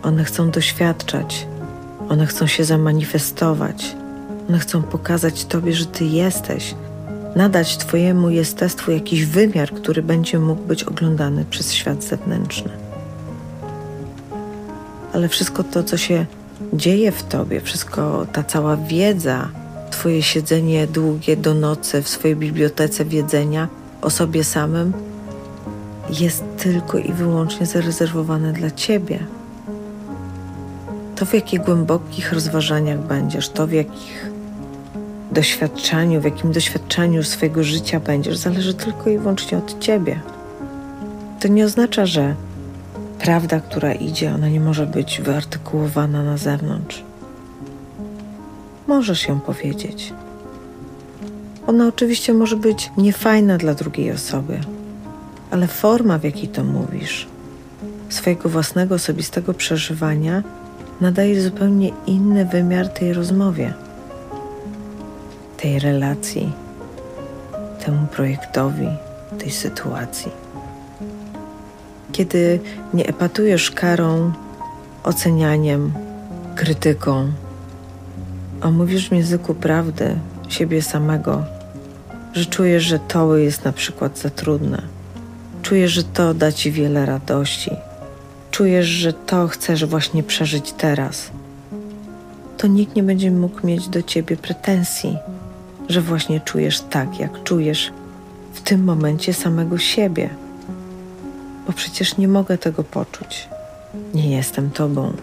[0.04, 1.48] one chcą doświadczać,
[2.10, 3.96] one chcą się zamanifestować,
[4.50, 6.76] one chcą pokazać Tobie, że Ty jesteś,
[7.36, 12.72] nadać Twojemu jestestwu jakiś wymiar, który będzie mógł być oglądany przez świat zewnętrzny.
[15.14, 16.26] Ale wszystko to, co się
[16.74, 19.50] dzieje w Tobie, wszystko ta cała wiedza,
[19.92, 23.68] Twoje siedzenie długie do nocy w swojej bibliotece wiedzenia
[24.02, 24.94] o sobie samym,
[26.10, 29.20] jest tylko i wyłącznie zarezerwowane dla Ciebie.
[31.24, 34.32] To, w jakich głębokich rozważaniach będziesz, to, w jakich
[35.32, 40.20] doświadczeniu, w jakim doświadczeniu swojego życia będziesz, zależy tylko i wyłącznie od Ciebie.
[41.40, 42.36] To nie oznacza, że
[43.20, 47.04] prawda, która idzie, ona nie może być wyartykułowana na zewnątrz.
[48.88, 50.14] Możesz ją powiedzieć.
[51.68, 54.60] Ona oczywiście może być niefajna dla drugiej osoby,
[55.52, 57.28] ale forma, w jakiej to mówisz,
[58.10, 60.44] swojego własnego osobistego przeżywania,
[61.04, 63.74] nadaje zupełnie inny wymiar tej rozmowie,
[65.58, 66.52] tej relacji,
[67.86, 68.88] temu projektowi,
[69.40, 70.32] tej sytuacji.
[72.12, 72.60] Kiedy
[72.94, 74.32] nie epatujesz karą,
[75.04, 75.94] ocenianiem,
[76.56, 77.32] krytyką,
[78.62, 80.16] a mówisz w języku prawdy
[80.50, 81.44] siebie samego,
[82.34, 84.82] że czujesz, że to jest na przykład za trudne,
[85.62, 87.72] czujesz, że to da ci wiele radości,
[88.54, 91.32] czujesz, że to chcesz właśnie przeżyć teraz,
[92.58, 95.18] to nikt nie będzie mógł mieć do ciebie pretensji,
[95.90, 97.92] że właśnie czujesz tak, jak czujesz
[98.54, 100.30] w tym momencie samego siebie.
[101.68, 103.50] Bo przecież nie mogę tego poczuć.
[104.14, 105.14] Nie jestem tobą.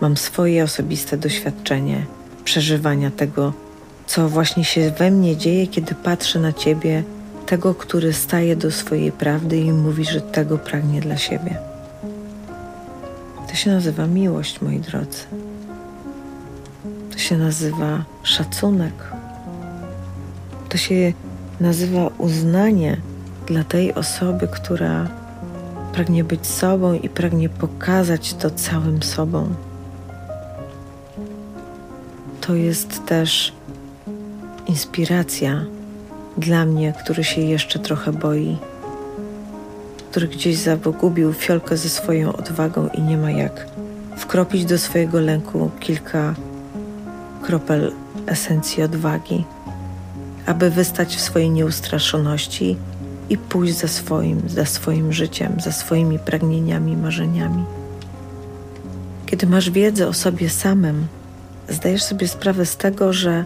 [0.00, 2.06] Mam swoje osobiste doświadczenie
[2.44, 3.52] przeżywania tego,
[4.06, 7.02] co właśnie się we mnie dzieje, kiedy patrzę na ciebie,
[7.46, 11.73] tego, który staje do swojej prawdy i mówi, że tego pragnie dla siebie.
[13.54, 15.18] To się nazywa miłość, moi drodzy.
[17.12, 18.92] To się nazywa szacunek.
[20.68, 21.12] To się
[21.60, 22.96] nazywa uznanie
[23.46, 25.08] dla tej osoby, która
[25.92, 29.54] pragnie być sobą i pragnie pokazać to całym sobą.
[32.40, 33.52] To jest też
[34.66, 35.64] inspiracja
[36.38, 38.58] dla mnie, który się jeszcze trochę boi
[40.14, 43.66] który gdzieś zagubił fiolkę ze swoją odwagą i nie ma jak
[44.16, 46.34] wkropić do swojego lęku kilka
[47.42, 47.92] kropel
[48.26, 49.44] esencji odwagi.
[50.46, 52.76] aby wystać w swojej nieustraszoności
[53.28, 57.64] i pójść za swoim, za swoim życiem, za swoimi pragnieniami, marzeniami.
[59.26, 61.06] Kiedy masz wiedzę o sobie samym,
[61.68, 63.44] zdajesz sobie sprawę z tego, że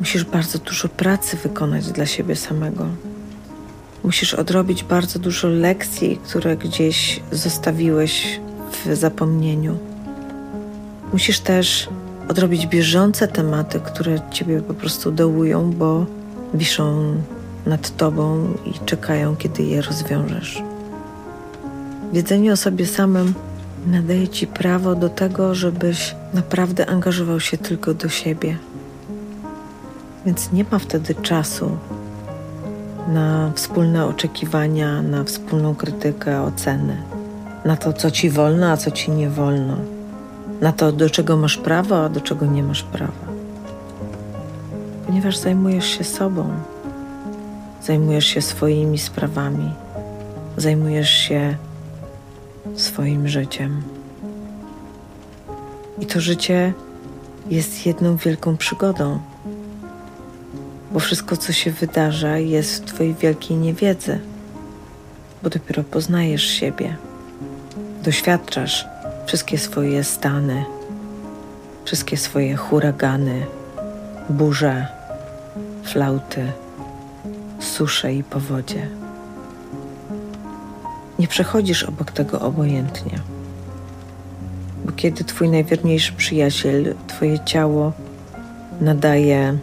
[0.00, 2.86] musisz bardzo dużo pracy wykonać dla siebie samego.
[4.04, 8.40] Musisz odrobić bardzo dużo lekcji, które gdzieś zostawiłeś
[8.72, 9.78] w zapomnieniu.
[11.12, 11.88] Musisz też
[12.28, 16.06] odrobić bieżące tematy, które ciebie po prostu dołują, bo
[16.54, 17.14] wiszą
[17.66, 20.62] nad tobą i czekają, kiedy je rozwiążesz.
[22.12, 23.34] Wiedzenie o sobie samym
[23.86, 28.56] nadaje ci prawo do tego, żebyś naprawdę angażował się tylko do siebie.
[30.26, 31.78] Więc nie ma wtedy czasu
[33.10, 36.96] na wspólne oczekiwania, na wspólną krytykę, oceny,
[37.64, 39.76] na to, co ci wolno, a co ci nie wolno,
[40.60, 43.30] na to, do czego masz prawo, a do czego nie masz prawa.
[45.06, 46.50] Ponieważ zajmujesz się sobą,
[47.82, 49.70] zajmujesz się swoimi sprawami,
[50.56, 51.56] zajmujesz się
[52.74, 53.82] swoim życiem.
[55.98, 56.72] I to życie
[57.50, 59.20] jest jedną wielką przygodą,
[61.00, 64.18] bo wszystko, co się wydarza, jest w Twojej wielkiej niewiedzy,
[65.42, 66.96] bo dopiero poznajesz siebie,
[68.02, 68.86] doświadczasz
[69.26, 70.64] wszystkie swoje stany,
[71.84, 73.46] wszystkie swoje huragany,
[74.30, 74.86] burze,
[75.84, 76.52] flauty,
[77.60, 78.88] susze i powodzie.
[81.18, 83.18] Nie przechodzisz obok tego obojętnie.
[84.84, 87.92] Bo kiedy twój najwierniejszy przyjaciel, twoje ciało
[88.80, 89.58] nadaje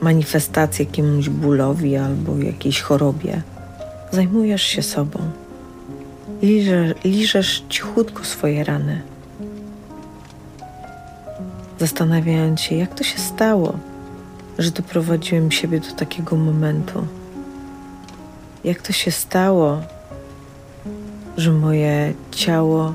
[0.00, 3.42] manifestację jakiemuś bólowi albo jakiejś chorobie,
[4.10, 5.18] zajmujesz się sobą.
[6.42, 9.02] Liżesz, liżesz cichutko swoje rany,
[11.78, 13.78] zastanawiając się, jak to się stało,
[14.58, 17.06] że doprowadziłem siebie do takiego momentu.
[18.64, 19.82] Jak to się stało,
[21.36, 22.94] że moje ciało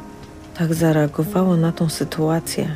[0.57, 2.75] tak zareagowało na tą sytuację?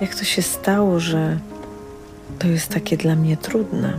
[0.00, 1.38] Jak to się stało, że
[2.38, 3.92] to jest takie dla mnie trudne?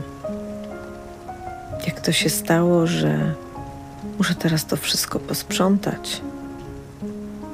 [1.87, 3.33] Jak to się stało, że
[4.17, 6.21] muszę teraz to wszystko posprzątać?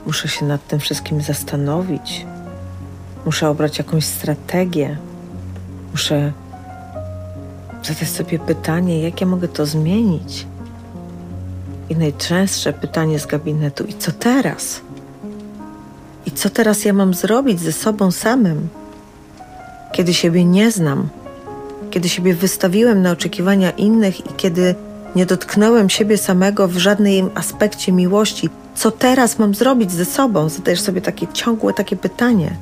[0.05, 2.25] Muszę się nad tym wszystkim zastanowić.
[3.25, 4.97] Muszę obrać jakąś strategię.
[5.91, 6.31] Muszę
[7.83, 10.47] zadać sobie pytanie, jak ja mogę to zmienić?
[11.89, 14.81] I najczęstsze pytanie z gabinetu: i co teraz?
[16.31, 18.67] I co teraz ja mam zrobić ze sobą samym?
[19.91, 21.09] Kiedy siebie nie znam,
[21.91, 24.75] kiedy siebie wystawiłem na oczekiwania innych i kiedy
[25.15, 30.49] nie dotknąłem siebie samego w żadnym aspekcie miłości, co teraz mam zrobić ze sobą?
[30.49, 32.55] Zadajesz sobie takie ciągłe takie pytanie.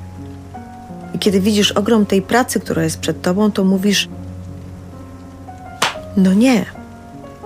[1.14, 4.08] I kiedy widzisz ogrom tej pracy, która jest przed tobą, to mówisz:
[6.16, 6.64] No nie,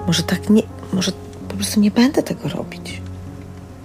[0.07, 1.13] może tak nie, może
[1.49, 3.04] po prostu nie będę tego robić.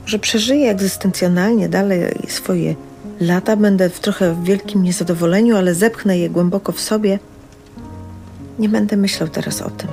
[0.09, 2.75] Może przeżyję egzystencjonalnie dalej swoje
[3.21, 7.19] lata, będę w trochę wielkim niezadowoleniu, ale zepchnę je głęboko w sobie.
[8.59, 9.87] Nie będę myślał teraz o tym.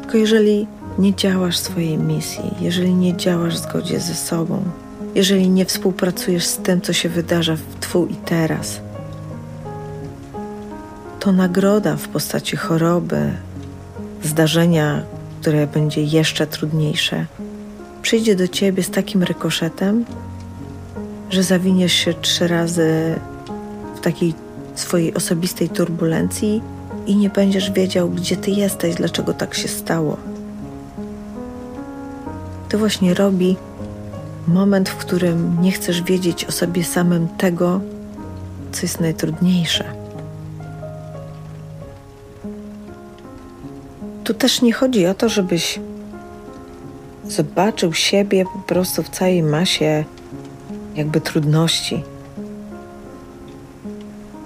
[0.00, 0.66] Tylko jeżeli
[0.98, 4.62] nie działasz swojej misji, jeżeli nie działasz w zgodzie ze sobą,
[5.14, 8.80] jeżeli nie współpracujesz z tym, co się wydarza w tu i teraz,
[11.20, 13.32] to nagroda w postaci choroby,
[14.22, 15.02] zdarzenia,
[15.42, 17.26] które będzie jeszcze trudniejsze,
[18.02, 20.04] przyjdzie do ciebie z takim rykoszetem,
[21.30, 23.14] że zawiniesz się trzy razy
[23.96, 24.34] w takiej
[24.74, 26.62] swojej osobistej turbulencji
[27.06, 30.16] i nie będziesz wiedział, gdzie ty jesteś, dlaczego tak się stało.
[32.68, 33.56] To właśnie robi
[34.48, 37.80] moment, w którym nie chcesz wiedzieć o sobie samym tego,
[38.72, 40.01] co jest najtrudniejsze.
[44.24, 45.80] Tu też nie chodzi o to, żebyś
[47.24, 50.04] zobaczył siebie po prostu w całej masie
[50.94, 52.02] jakby trudności.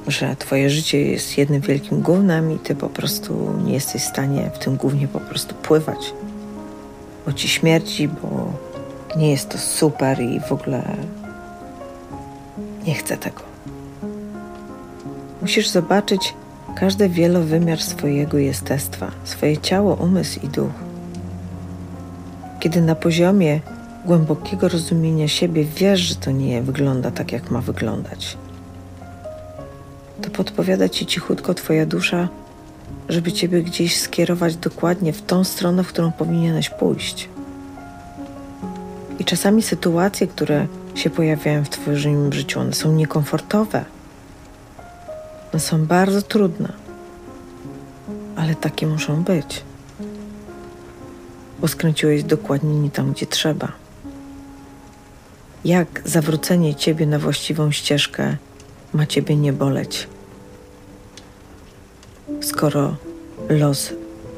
[0.09, 4.51] Że twoje życie jest jednym wielkim gównem i ty po prostu nie jesteś w stanie
[4.55, 6.13] w tym głównie po prostu pływać.
[7.27, 8.53] Bo ci śmierci, bo
[9.17, 10.83] nie jest to super i w ogóle
[12.87, 13.43] nie chcę tego.
[15.43, 16.35] Musisz zobaczyć
[16.77, 20.73] każdy wielowymiar swojego jestestwa, swoje ciało, umysł i duch.
[22.61, 23.61] Kiedy na poziomie
[24.05, 28.37] głębokiego rozumienia siebie wiesz, że to nie wygląda tak, jak ma wyglądać,
[30.23, 32.29] to podpowiada ci cichutko Twoja dusza,
[33.09, 37.29] żeby Ciebie gdzieś skierować dokładnie w tą stronę, w którą powinieneś pójść.
[39.19, 42.61] I czasami sytuacje, które się pojawiają w Twoim życiu.
[42.61, 43.85] One są niekomfortowe.
[45.53, 46.73] One są bardzo trudne,
[48.37, 49.63] ale takie muszą być,
[51.61, 53.73] bo skręciłeś dokładnie nie tam, gdzie trzeba.
[55.65, 58.37] Jak zawrócenie Ciebie na właściwą ścieżkę
[58.93, 60.09] ma Ciebie nie boleć?
[62.43, 62.97] Skoro
[63.49, 63.93] los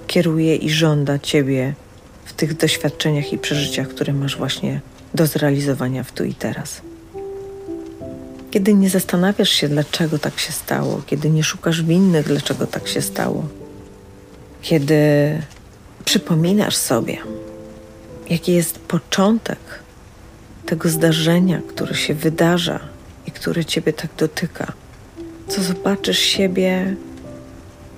[0.07, 1.75] kieruje i żąda Ciebie
[2.25, 4.81] w tych doświadczeniach i przeżyciach, które masz właśnie
[5.15, 6.88] do zrealizowania w tu i teraz.
[8.51, 13.03] Kiedy nie zastanawiasz się, dlaczego tak się stało, kiedy nie szukasz winnych, dlaczego tak się
[13.03, 13.45] stało,
[14.63, 14.99] kiedy
[16.05, 17.19] przypominasz sobie,
[18.31, 19.59] jaki jest początek
[20.67, 22.81] tego zdarzenia, które się wydarza
[23.27, 24.73] i które ciebie tak dotyka,
[25.49, 26.97] co zobaczysz siebie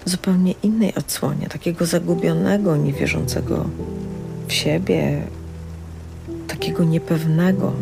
[0.07, 3.71] w zupełnie innej odsłonie, takiego zagubionego, niewierzącego
[4.49, 5.23] w siebie,
[6.49, 7.73] takiego niepewnego.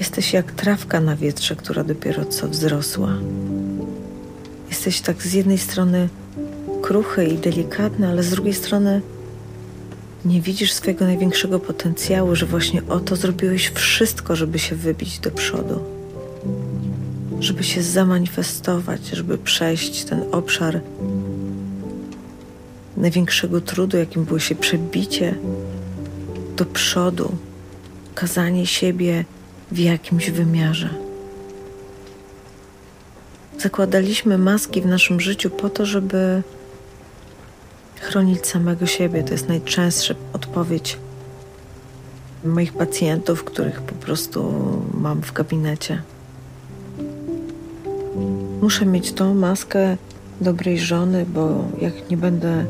[0.00, 3.14] Jesteś jak trawka na wietrze, która dopiero co wzrosła.
[4.68, 6.08] Jesteś tak z jednej strony
[6.82, 9.02] kruchy i delikatny, ale z drugiej strony
[10.24, 15.30] nie widzisz swojego największego potencjału, że właśnie o to zrobiłeś wszystko, żeby się wybić do
[15.30, 15.80] przodu,
[17.40, 20.80] żeby się zamanifestować, żeby przejść ten obszar
[22.96, 25.34] największego trudu, jakim było się przebicie
[26.56, 27.32] do przodu,
[28.14, 29.24] kazanie siebie
[29.72, 30.88] w jakimś wymiarze.
[33.58, 36.42] Zakładaliśmy maski w naszym życiu po to, żeby
[38.00, 39.22] chronić samego siebie.
[39.22, 40.98] To jest najczęstsza odpowiedź
[42.44, 44.52] moich pacjentów, których po prostu
[44.94, 46.02] mam w gabinecie.
[48.60, 49.96] Muszę mieć tą maskę
[50.40, 52.64] dobrej żony, bo jak nie będę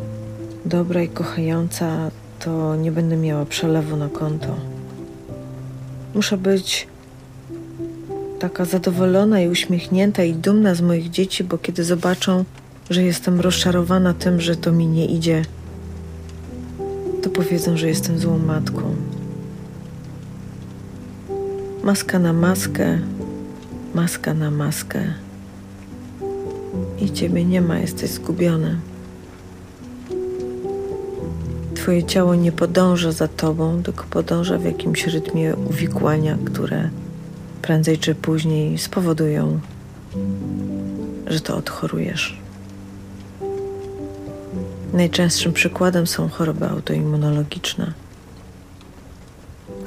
[0.65, 4.70] dobra i kochająca, to nie będę miała przelewu na konto.
[6.15, 6.87] Muszę być
[8.39, 12.45] taka zadowolona i uśmiechnięta i dumna z moich dzieci, bo kiedy zobaczą,
[12.91, 15.43] że jestem rozczarowana tym, że to mi nie idzie,
[17.23, 18.97] to powiedzą, że jestem złą matką.
[21.83, 22.99] Maska na maskę,
[23.95, 25.15] maska na maskę.
[27.01, 28.77] I ciebie nie ma, jesteś zgubiony.
[31.91, 36.91] Twoje ciało nie podąża za tobą, tylko podąża w jakimś rytmie uwikłania, które
[37.63, 39.61] prędzej czy później spowodują,
[41.27, 42.39] że to odchorujesz.
[44.93, 47.93] Najczęstszym przykładem są choroby autoimmunologiczne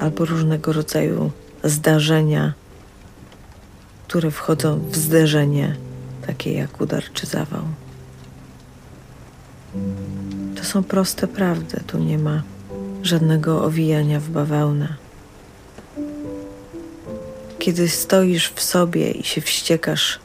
[0.00, 1.30] albo różnego rodzaju
[1.62, 2.52] zdarzenia,
[4.08, 5.76] które wchodzą w zderzenie,
[6.26, 7.62] takie jak udar czy zawał.
[10.74, 12.42] Są proste prawdy, tu nie ma
[13.02, 14.88] żadnego owijania w bawełnę.
[17.58, 20.18] Kiedy stoisz w sobie i się wściekasz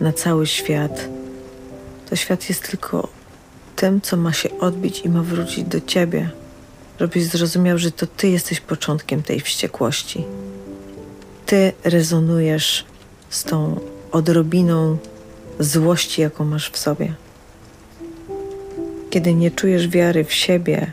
[0.00, 1.08] na cały świat,
[2.10, 3.08] to świat jest tylko
[3.76, 6.30] tym, co ma się odbić i ma wrócić do ciebie,
[7.00, 10.24] żebyś zrozumiał, że to ty jesteś początkiem tej wściekłości.
[11.46, 12.84] Ty rezonujesz
[13.30, 13.80] z tą
[14.12, 14.96] odrobiną
[15.58, 17.23] złości, jaką masz w sobie.
[19.14, 20.92] Kiedy nie czujesz wiary w siebie,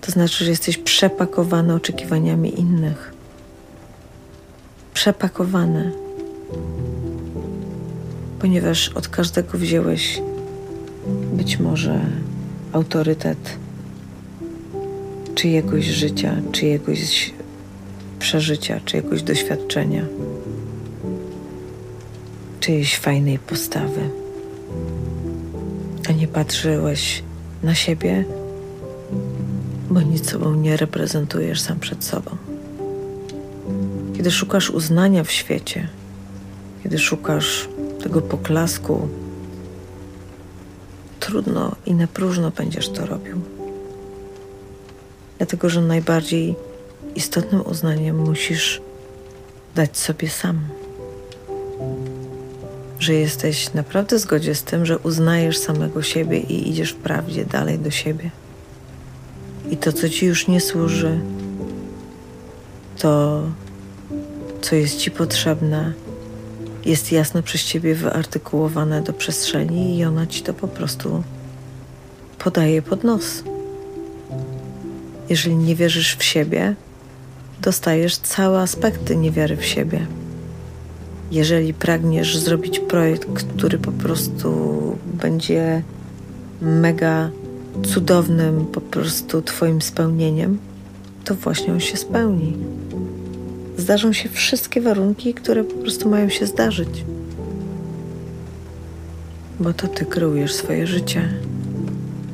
[0.00, 3.14] to znaczy, że jesteś przepakowany oczekiwaniami innych.
[4.94, 5.92] Przepakowany,
[8.38, 10.22] ponieważ od każdego wziąłeś
[11.32, 12.00] być może
[12.72, 13.58] autorytet
[15.34, 17.34] czyjegoś życia, czyjegoś
[18.18, 20.04] przeżycia, czyjegoś doświadczenia,
[22.60, 24.10] czyjejś fajnej postawy,
[26.08, 27.25] a nie patrzyłeś
[27.62, 28.24] na siebie,
[29.90, 32.36] bo nic sobą nie reprezentujesz sam przed sobą.
[34.16, 35.88] Kiedy szukasz uznania w świecie,
[36.82, 37.68] kiedy szukasz
[38.02, 39.08] tego poklasku,
[41.20, 43.40] trudno i na próżno będziesz to robił.
[45.38, 46.54] Dlatego, że najbardziej
[47.14, 48.80] istotnym uznaniem musisz
[49.74, 50.60] dać sobie sam.
[52.98, 57.44] Że jesteś naprawdę w zgodzie z tym, że uznajesz samego siebie i idziesz w prawdzie
[57.44, 58.30] dalej do siebie.
[59.70, 61.20] I to, co ci już nie służy,
[62.98, 63.42] to,
[64.60, 65.92] co jest ci potrzebne,
[66.84, 71.22] jest jasno przez ciebie wyartykułowane do przestrzeni i ona ci to po prostu
[72.38, 73.42] podaje pod nos.
[75.28, 76.74] Jeżeli nie wierzysz w siebie,
[77.60, 80.06] dostajesz całe aspekty niewiary w siebie.
[81.30, 84.50] Jeżeli pragniesz zrobić projekt, który po prostu
[85.14, 85.82] będzie
[86.60, 87.30] mega
[87.86, 90.58] cudownym po prostu Twoim spełnieniem,
[91.24, 92.56] to właśnie on się spełni.
[93.76, 97.04] zdarzą się wszystkie warunki, które po prostu mają się zdarzyć.
[99.60, 101.28] Bo to ty kreujesz swoje życie,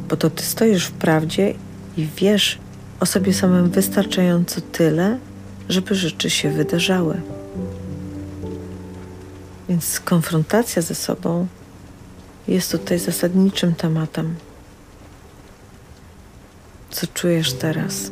[0.08, 1.54] bo to ty stoisz w prawdzie
[1.96, 2.58] i wiesz
[3.00, 5.18] o sobie samym wystarczająco tyle,
[5.68, 7.20] żeby rzeczy się wydarzały.
[9.72, 11.46] Więc konfrontacja ze sobą
[12.48, 14.34] jest tutaj zasadniczym tematem.
[16.90, 18.10] Co czujesz teraz?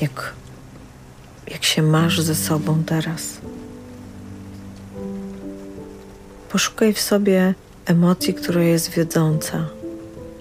[0.00, 0.32] Jak,
[1.50, 3.22] jak się masz ze sobą teraz?
[6.48, 7.54] Poszukaj w sobie
[7.86, 9.68] emocji, która jest wiodąca.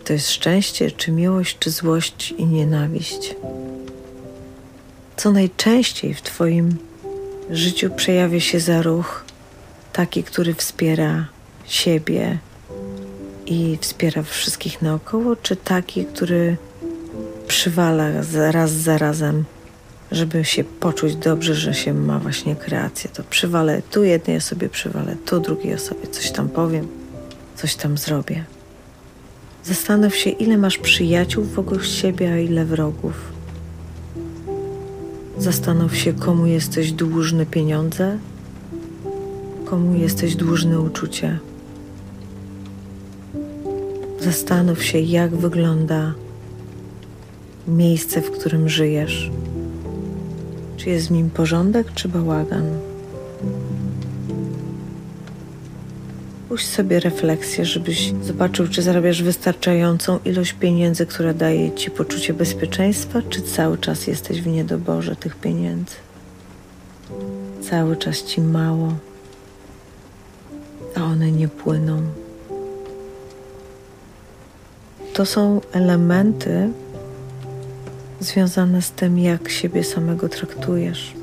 [0.06, 3.36] To jest szczęście, czy miłość, czy złość i nienawiść.
[5.18, 6.78] Co najczęściej w Twoim
[7.50, 9.24] życiu przejawia się za ruch
[9.94, 11.26] taki, który wspiera
[11.66, 12.38] siebie
[13.46, 16.58] i wspiera wszystkich naokoło, czy taki, który
[17.48, 18.10] przywala
[18.52, 19.44] raz za razem,
[20.12, 23.10] żeby się poczuć dobrze, że się ma właśnie kreację.
[23.14, 26.88] To przywalę tu jednej osobie, przywalę tu drugiej osobie, coś tam powiem,
[27.56, 28.44] coś tam zrobię.
[29.64, 33.37] Zastanów się, ile masz przyjaciół wokół siebie, a ile wrogów.
[35.40, 38.18] Zastanów się, komu jesteś dłużny pieniądze,
[39.66, 41.40] komu jesteś dłużny uczucie.
[44.20, 46.14] Zastanów się, jak wygląda
[47.68, 49.32] miejsce, w którym żyjesz.
[50.78, 52.87] Czy jest w nim porządek, czy bałagan?
[56.58, 63.22] Puść sobie refleksję, żebyś zobaczył, czy zarabiasz wystarczającą ilość pieniędzy, która daje ci poczucie bezpieczeństwa,
[63.30, 65.96] czy cały czas jesteś w niedoborze tych pieniędzy.
[67.62, 68.94] Cały czas ci mało,
[70.96, 72.02] a one nie płyną.
[75.14, 76.70] To są elementy
[78.20, 81.14] związane z tym, jak siebie samego traktujesz.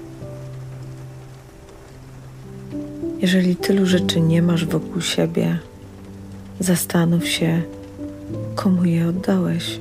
[3.24, 5.58] Jeżeli tylu rzeczy nie masz wokół siebie,
[6.60, 7.62] zastanów się,
[8.54, 9.80] komu je oddałeś.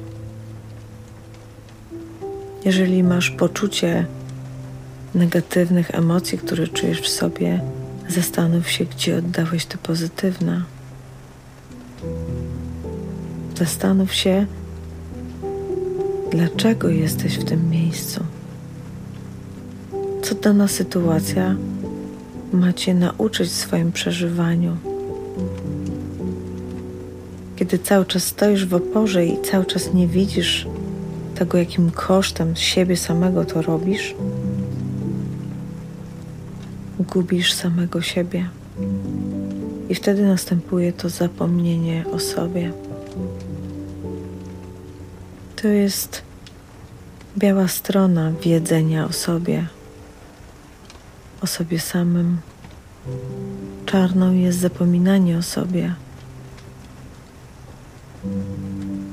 [2.65, 4.05] Jeżeli masz poczucie
[5.15, 7.61] negatywnych emocji, które czujesz w sobie,
[8.09, 10.63] zastanów się, gdzie oddałeś te pozytywne.
[13.57, 14.45] Zastanów się,
[16.31, 18.23] dlaczego jesteś w tym miejscu.
[20.21, 21.55] Co dana sytuacja
[22.53, 24.77] macie nauczyć w swoim przeżywaniu.
[27.55, 30.67] Kiedy cały czas stoisz w oporze i cały czas nie widzisz
[31.35, 34.15] tego, jakim kosztem siebie samego to robisz,
[36.99, 38.49] gubisz samego siebie.
[39.89, 42.71] I wtedy następuje to zapomnienie o sobie.
[45.55, 46.21] To jest
[47.37, 49.67] biała strona wiedzenia o sobie
[51.43, 52.37] o sobie samym.
[53.85, 55.95] Czarną jest zapominanie o sobie.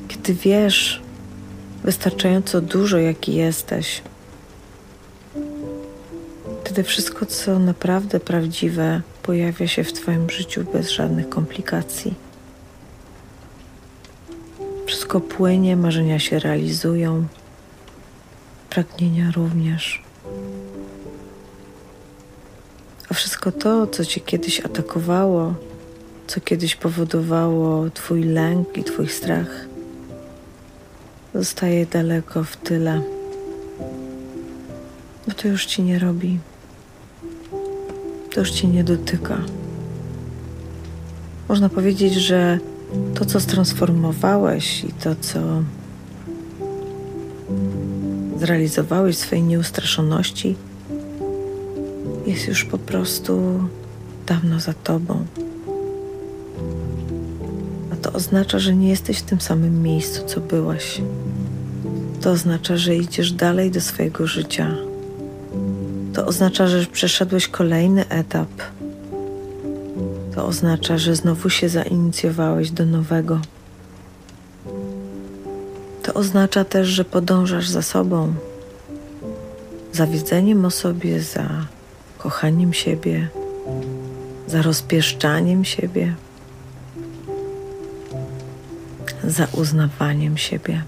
[0.09, 1.03] Kiedy wiesz
[1.85, 4.03] wystarczająco dużo, jaki jesteś,
[6.65, 12.15] wtedy wszystko, co naprawdę prawdziwe, pojawia się w Twoim życiu bez żadnych komplikacji.
[14.87, 17.27] Wszystko płynie, marzenia się realizują,
[18.71, 20.03] pragnienia również.
[23.11, 25.55] A wszystko to, co cię kiedyś atakowało,
[26.27, 29.67] co kiedyś powodowało Twój lęk i Twój strach,
[31.35, 33.03] zostaje daleko w tyle,
[35.29, 36.39] bo to już ci nie robi,
[38.35, 39.39] to już ci nie dotyka.
[41.49, 42.59] Można powiedzieć, że
[43.15, 45.41] to, co stransformowałeś i to, co
[48.39, 50.57] zrealizowałeś w swojej nieustraszoności,
[52.31, 53.61] jest już po prostu
[54.27, 55.25] dawno za tobą.
[57.93, 61.01] A to oznacza, że nie jesteś w tym samym miejscu, co byłaś.
[62.21, 64.77] To oznacza, że idziesz dalej do swojego życia.
[66.15, 68.49] To oznacza, że przeszedłeś kolejny etap.
[70.35, 73.41] To oznacza, że znowu się zainicjowałeś do nowego.
[76.03, 78.35] To oznacza też, że podążasz za sobą,
[79.93, 81.49] za wiedzeniem o sobie, za
[82.23, 83.29] kochaniem siebie,
[84.47, 86.15] za rozpieszczaniem siebie,
[89.25, 90.83] za uznawaniem siebie.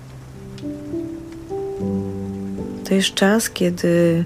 [2.84, 4.24] To jest czas, kiedy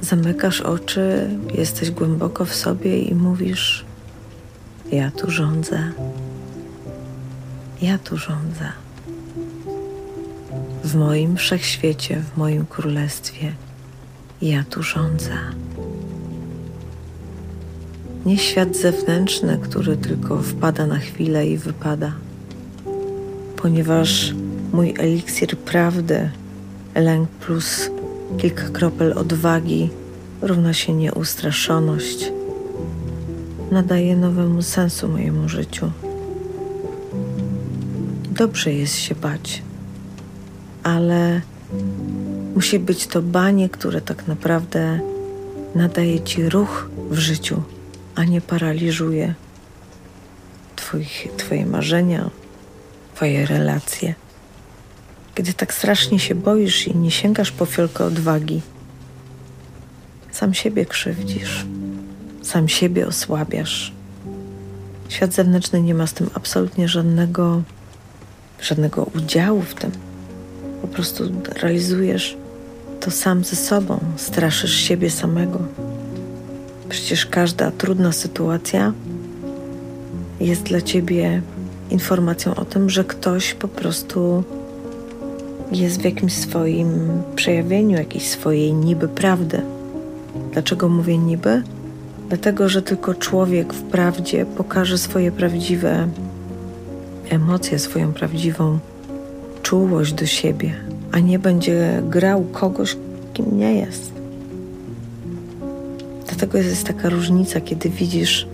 [0.00, 3.84] zamykasz oczy, jesteś głęboko w sobie i mówisz:
[4.92, 5.92] Ja tu rządzę.
[7.82, 8.72] Ja tu rządzę.
[10.84, 13.52] W moim wszechświecie, w moim królestwie
[14.42, 15.36] Ja tu rządzę.
[18.26, 22.12] Nie świat zewnętrzny, który tylko wpada na chwilę i wypada,
[23.56, 24.34] ponieważ
[24.72, 26.30] mój eliksir prawdy,
[26.94, 27.90] lęk plus
[28.38, 29.90] kilka kropel odwagi
[30.42, 32.32] równa się nieustraszoność,
[33.70, 35.90] nadaje nowemu sensu mojemu życiu.
[38.30, 39.62] Dobrze jest się bać,
[40.82, 41.40] ale
[42.54, 45.00] musi być to banie, które tak naprawdę
[45.74, 47.62] nadaje ci ruch w życiu,
[48.14, 49.34] a nie paraliżuje
[50.76, 52.30] twoich, Twoje marzenia,
[53.14, 54.14] Twoje relacje.
[55.34, 58.62] Kiedy tak strasznie się boisz i nie sięgasz po fiolkę odwagi,
[60.30, 61.66] sam siebie krzywdzisz,
[62.42, 63.92] sam siebie osłabiasz.
[65.08, 67.62] Świat zewnętrzny nie ma z tym absolutnie żadnego,
[68.60, 69.90] żadnego udziału w tym.
[70.82, 71.24] Po prostu
[71.60, 72.36] realizujesz
[73.00, 75.58] to sam ze sobą, straszysz siebie samego.
[76.94, 78.92] Przecież każda trudna sytuacja
[80.40, 81.42] jest dla ciebie
[81.90, 84.44] informacją o tym, że ktoś po prostu
[85.72, 86.88] jest w jakimś swoim
[87.36, 89.62] przejawieniu, jakiejś swojej niby prawdy.
[90.52, 91.62] Dlaczego mówię niby?
[92.28, 96.08] Dlatego, że tylko człowiek w prawdzie pokaże swoje prawdziwe
[97.30, 98.78] emocje, swoją prawdziwą
[99.62, 100.74] czułość do siebie,
[101.12, 102.96] a nie będzie grał kogoś,
[103.32, 104.13] kim nie jest.
[106.28, 108.46] Dlatego jest taka różnica, kiedy widzisz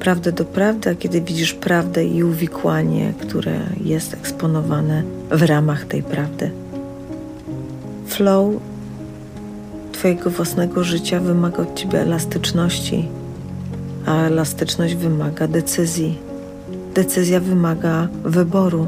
[0.00, 6.02] prawdę do prawdy, a kiedy widzisz prawdę i uwikłanie, które jest eksponowane w ramach tej
[6.02, 6.50] prawdy.
[8.06, 8.60] Flow
[9.92, 13.08] Twojego własnego życia wymaga od Ciebie elastyczności,
[14.06, 16.18] a elastyczność wymaga decyzji.
[16.94, 18.86] Decyzja wymaga wyboru,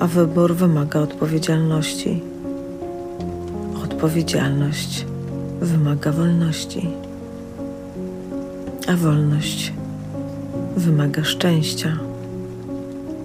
[0.00, 2.22] a wybór wymaga odpowiedzialności.
[3.84, 5.06] Odpowiedzialność
[5.64, 6.88] wymaga wolności,
[8.88, 9.72] a wolność
[10.76, 11.98] wymaga szczęścia.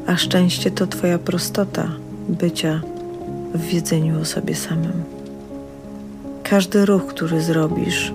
[0.07, 1.91] A szczęście to Twoja prostota
[2.29, 2.81] bycia
[3.53, 5.03] w wiedzeniu o sobie samym.
[6.43, 8.13] Każdy ruch, który zrobisz,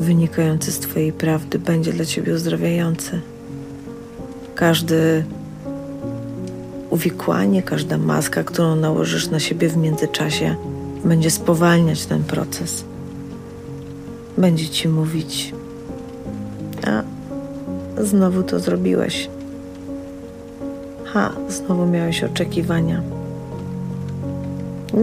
[0.00, 3.20] wynikający z Twojej prawdy, będzie dla Ciebie uzdrawiający.
[4.54, 5.24] Każdy
[6.90, 10.56] uwikłanie, każda maska, którą nałożysz na siebie w międzyczasie,
[11.04, 12.84] będzie spowalniać ten proces.
[14.38, 15.52] Będzie ci mówić:
[16.86, 17.02] A,
[18.02, 19.28] znowu to zrobiłeś.
[21.04, 23.02] Ha, znowu miałeś oczekiwania.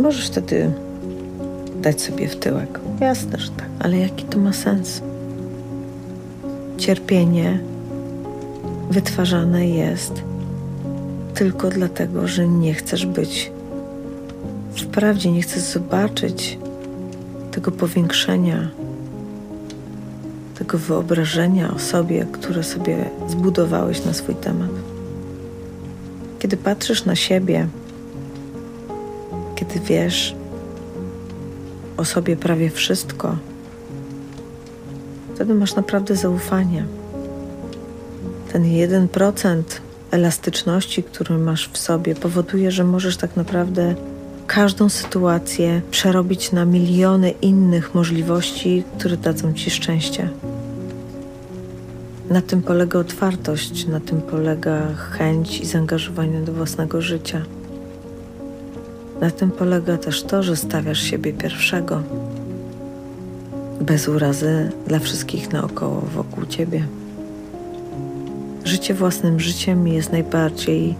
[0.02, 0.72] Możesz wtedy
[1.82, 2.80] dać sobie w tyłek.
[3.02, 5.02] Jasne, że tak, ale jaki to ma sens?
[6.78, 7.60] Cierpienie
[8.90, 10.22] wytwarzane jest
[11.34, 13.52] tylko dlatego, że nie chcesz być
[14.76, 16.60] wprawdzie, nie chcesz zobaczyć
[17.52, 18.70] tego powiększenia,
[20.58, 24.70] tego wyobrażenia o sobie, które sobie zbudowałeś na swój temat.
[26.40, 27.68] Kiedy patrzysz na siebie,
[29.56, 30.36] kiedy wiesz
[31.98, 33.38] o sobie prawie wszystko,
[35.36, 36.86] wtedy masz naprawdę zaufanie.
[38.54, 39.64] Ten 1%
[40.12, 43.96] elastyczności, który masz w sobie, powoduje, że możesz tak naprawdę
[44.48, 50.30] każdą sytuację przerobić na miliony innych możliwości, które dadzą ci szczęście.
[52.30, 57.42] Na tym polega otwartość, na tym polega chęć i zaangażowanie do własnego życia.
[59.22, 62.04] Na tym polega też to, że stawiasz siebie pierwszego,
[63.82, 66.88] bez urazy dla wszystkich naokoło wokół ciebie.
[68.64, 70.96] Życie własnym życiem jest najbardziej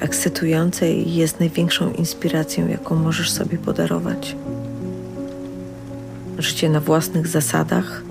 [0.00, 4.36] ekscytujące i jest największą inspiracją, jaką możesz sobie podarować.
[6.38, 8.02] Życie na własnych zasadach,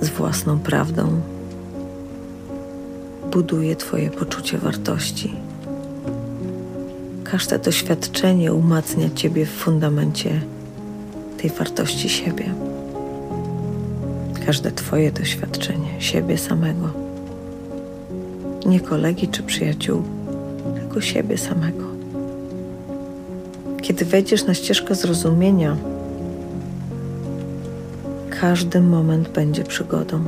[0.00, 1.20] z własną prawdą,
[3.32, 5.34] buduje Twoje poczucie wartości.
[7.24, 10.40] Każde doświadczenie umacnia Ciebie w fundamencie
[11.38, 12.54] tej wartości siebie
[14.46, 17.03] każde Twoje doświadczenie siebie samego.
[18.66, 20.02] Nie kolegi czy przyjaciół,
[20.74, 21.84] tylko siebie samego.
[23.82, 25.76] Kiedy wejdziesz na ścieżkę zrozumienia,
[28.40, 30.24] każdy moment będzie przygodą.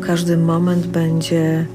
[0.00, 1.66] Każdy moment będzie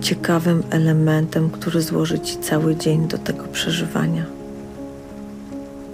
[0.00, 4.24] ciekawym elementem, który złoży Ci cały dzień do tego przeżywania.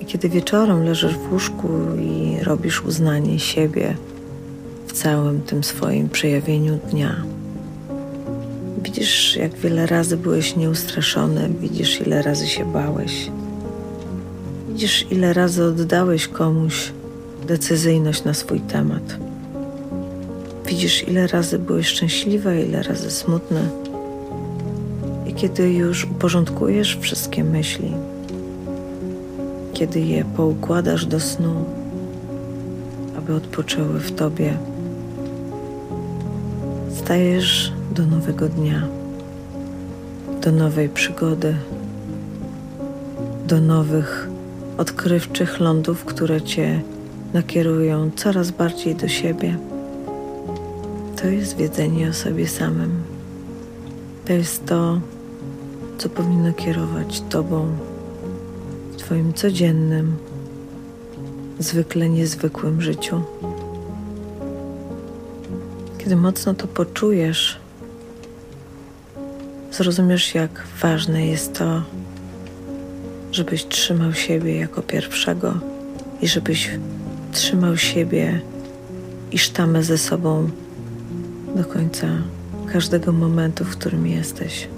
[0.06, 1.68] Kiedy wieczorem leżysz w łóżku
[2.00, 3.96] i robisz uznanie siebie
[4.98, 7.22] całym tym swoim przejawieniu dnia,
[8.82, 13.30] widzisz, jak wiele razy byłeś nieustraszony, widzisz, ile razy się bałeś,
[14.78, 16.92] Widzisz, ile razy oddałeś komuś
[17.46, 19.16] decyzyjność na swój temat.
[20.66, 23.60] Widzisz, ile razy byłeś szczęśliwa, ile razy smutna.
[25.26, 27.92] I kiedy już uporządkujesz wszystkie myśli,
[29.72, 31.64] kiedy je poukładasz do snu,
[33.18, 34.56] aby odpoczęły w tobie,
[37.08, 38.88] stajesz do nowego dnia,
[40.42, 41.54] do nowej przygody,
[43.46, 44.28] do nowych,
[44.78, 46.82] odkrywczych lądów, które cię
[47.34, 49.58] nakierują coraz bardziej do siebie.
[51.22, 52.90] To jest wiedzenie o sobie samym.
[54.24, 55.00] To jest to,
[55.98, 57.66] co powinno kierować Tobą
[58.92, 60.16] w Twoim codziennym,
[61.58, 63.22] zwykle niezwykłym życiu.
[66.08, 67.58] Kiedy mocno to poczujesz,
[69.72, 71.82] zrozumiesz, jak ważne jest to,
[73.32, 75.54] żebyś trzymał siebie jako pierwszego
[76.20, 76.70] i żebyś
[77.32, 78.40] trzymał siebie
[79.32, 80.50] i sztamę ze sobą
[81.56, 82.06] do końca
[82.72, 84.68] każdego momentu, w którym jesteś.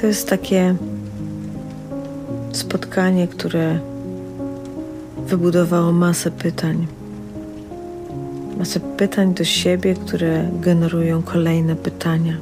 [0.00, 0.76] To jest takie
[2.52, 3.78] spotkanie, które
[5.26, 6.86] wybudowało masę pytań.
[8.56, 12.36] Masę pytań do siebie, które generują kolejne pytania.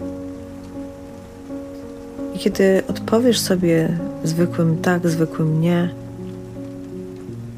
[2.34, 5.88] I kiedy odpowiesz sobie zwykłym tak, zwykłym nie,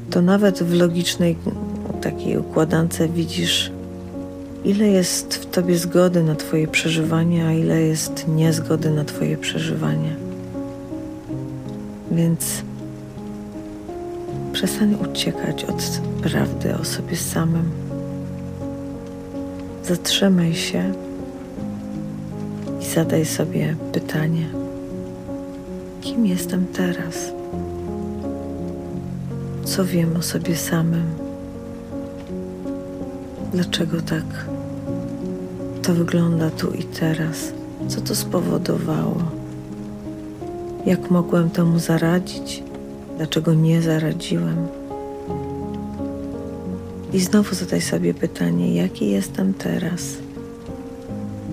[0.09, 1.35] to nawet w logicznej
[2.01, 3.71] takiej układance widzisz,
[4.65, 10.15] ile jest w tobie zgody na Twoje przeżywanie, a ile jest niezgody na Twoje przeżywanie.
[12.11, 12.63] Więc
[14.53, 17.86] przestań uciekać od prawdy o sobie samym.
[19.87, 20.93] Zatrzymaj się
[22.81, 24.49] i zadaj sobie pytanie:
[26.01, 27.31] kim jestem teraz?
[29.65, 31.05] Co wiem o sobie samym?
[33.51, 34.45] Dlaczego tak
[35.83, 37.53] to wygląda tu i teraz?
[37.87, 39.17] Co to spowodowało?
[40.85, 42.63] Jak mogłem temu zaradzić?
[43.17, 44.67] Dlaczego nie zaradziłem?
[47.13, 50.01] I znowu zadaj sobie pytanie, jaki jestem teraz?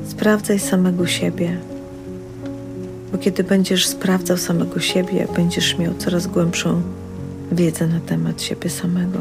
[0.09, 1.57] Sprawdzaj samego siebie,
[3.13, 6.83] bo kiedy będziesz sprawdzał samego siebie, będziesz miał coraz głębszą
[7.53, 9.19] wiedzę na temat siebie samego.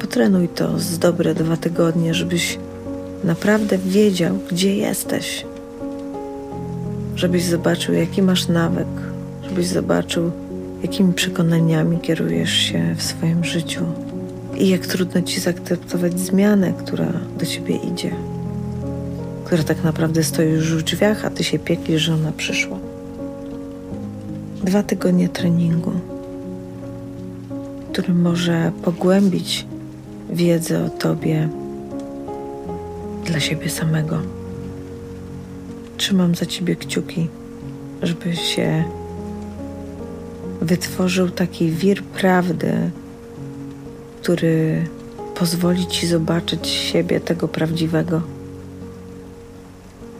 [0.00, 2.58] Potrenuj to z dobre dwa tygodnie, żebyś
[3.24, 5.46] naprawdę wiedział, gdzie jesteś.
[7.16, 8.88] Żebyś zobaczył, jaki masz nawyk,
[9.48, 10.30] żebyś zobaczył,
[10.82, 13.84] jakimi przekonaniami kierujesz się w swoim życiu
[14.56, 18.10] i jak trudno ci zaakceptować zmianę, która do ciebie idzie,
[19.44, 22.78] która tak naprawdę stoi już w drzwiach, a ty się pieklisz, że ona przyszła.
[24.64, 25.92] Dwa tygodnie treningu,
[27.92, 29.66] który może pogłębić
[30.30, 31.48] wiedzę o tobie
[33.24, 34.18] dla siebie samego.
[35.96, 37.28] Trzymam za ciebie kciuki,
[38.02, 38.84] żeby się
[40.60, 42.90] wytworzył taki wir prawdy,
[44.22, 44.84] który
[45.34, 48.22] pozwoli ci zobaczyć siebie tego prawdziwego,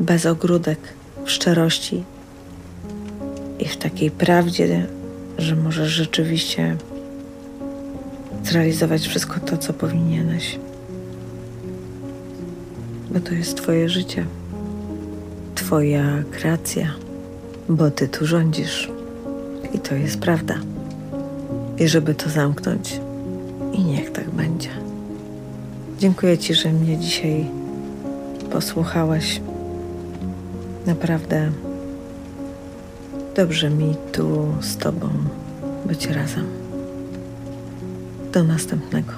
[0.00, 0.78] bez ogródek,
[1.24, 2.04] w szczerości
[3.58, 4.86] i w takiej prawdzie,
[5.38, 6.76] że możesz rzeczywiście
[8.44, 10.58] zrealizować wszystko to, co powinieneś
[13.12, 14.26] bo to jest Twoje życie,
[15.54, 16.94] Twoja kreacja,
[17.68, 18.90] bo Ty tu rządzisz.
[19.74, 20.54] I to jest prawda.
[21.78, 23.00] I żeby to zamknąć,
[23.72, 24.68] i niech tak będzie.
[25.98, 27.46] Dziękuję Ci, że mnie dzisiaj
[28.52, 29.40] posłuchałeś.
[30.86, 31.50] Naprawdę
[33.36, 35.08] dobrze mi tu z Tobą
[35.86, 36.46] być razem.
[38.32, 39.12] Do następnego.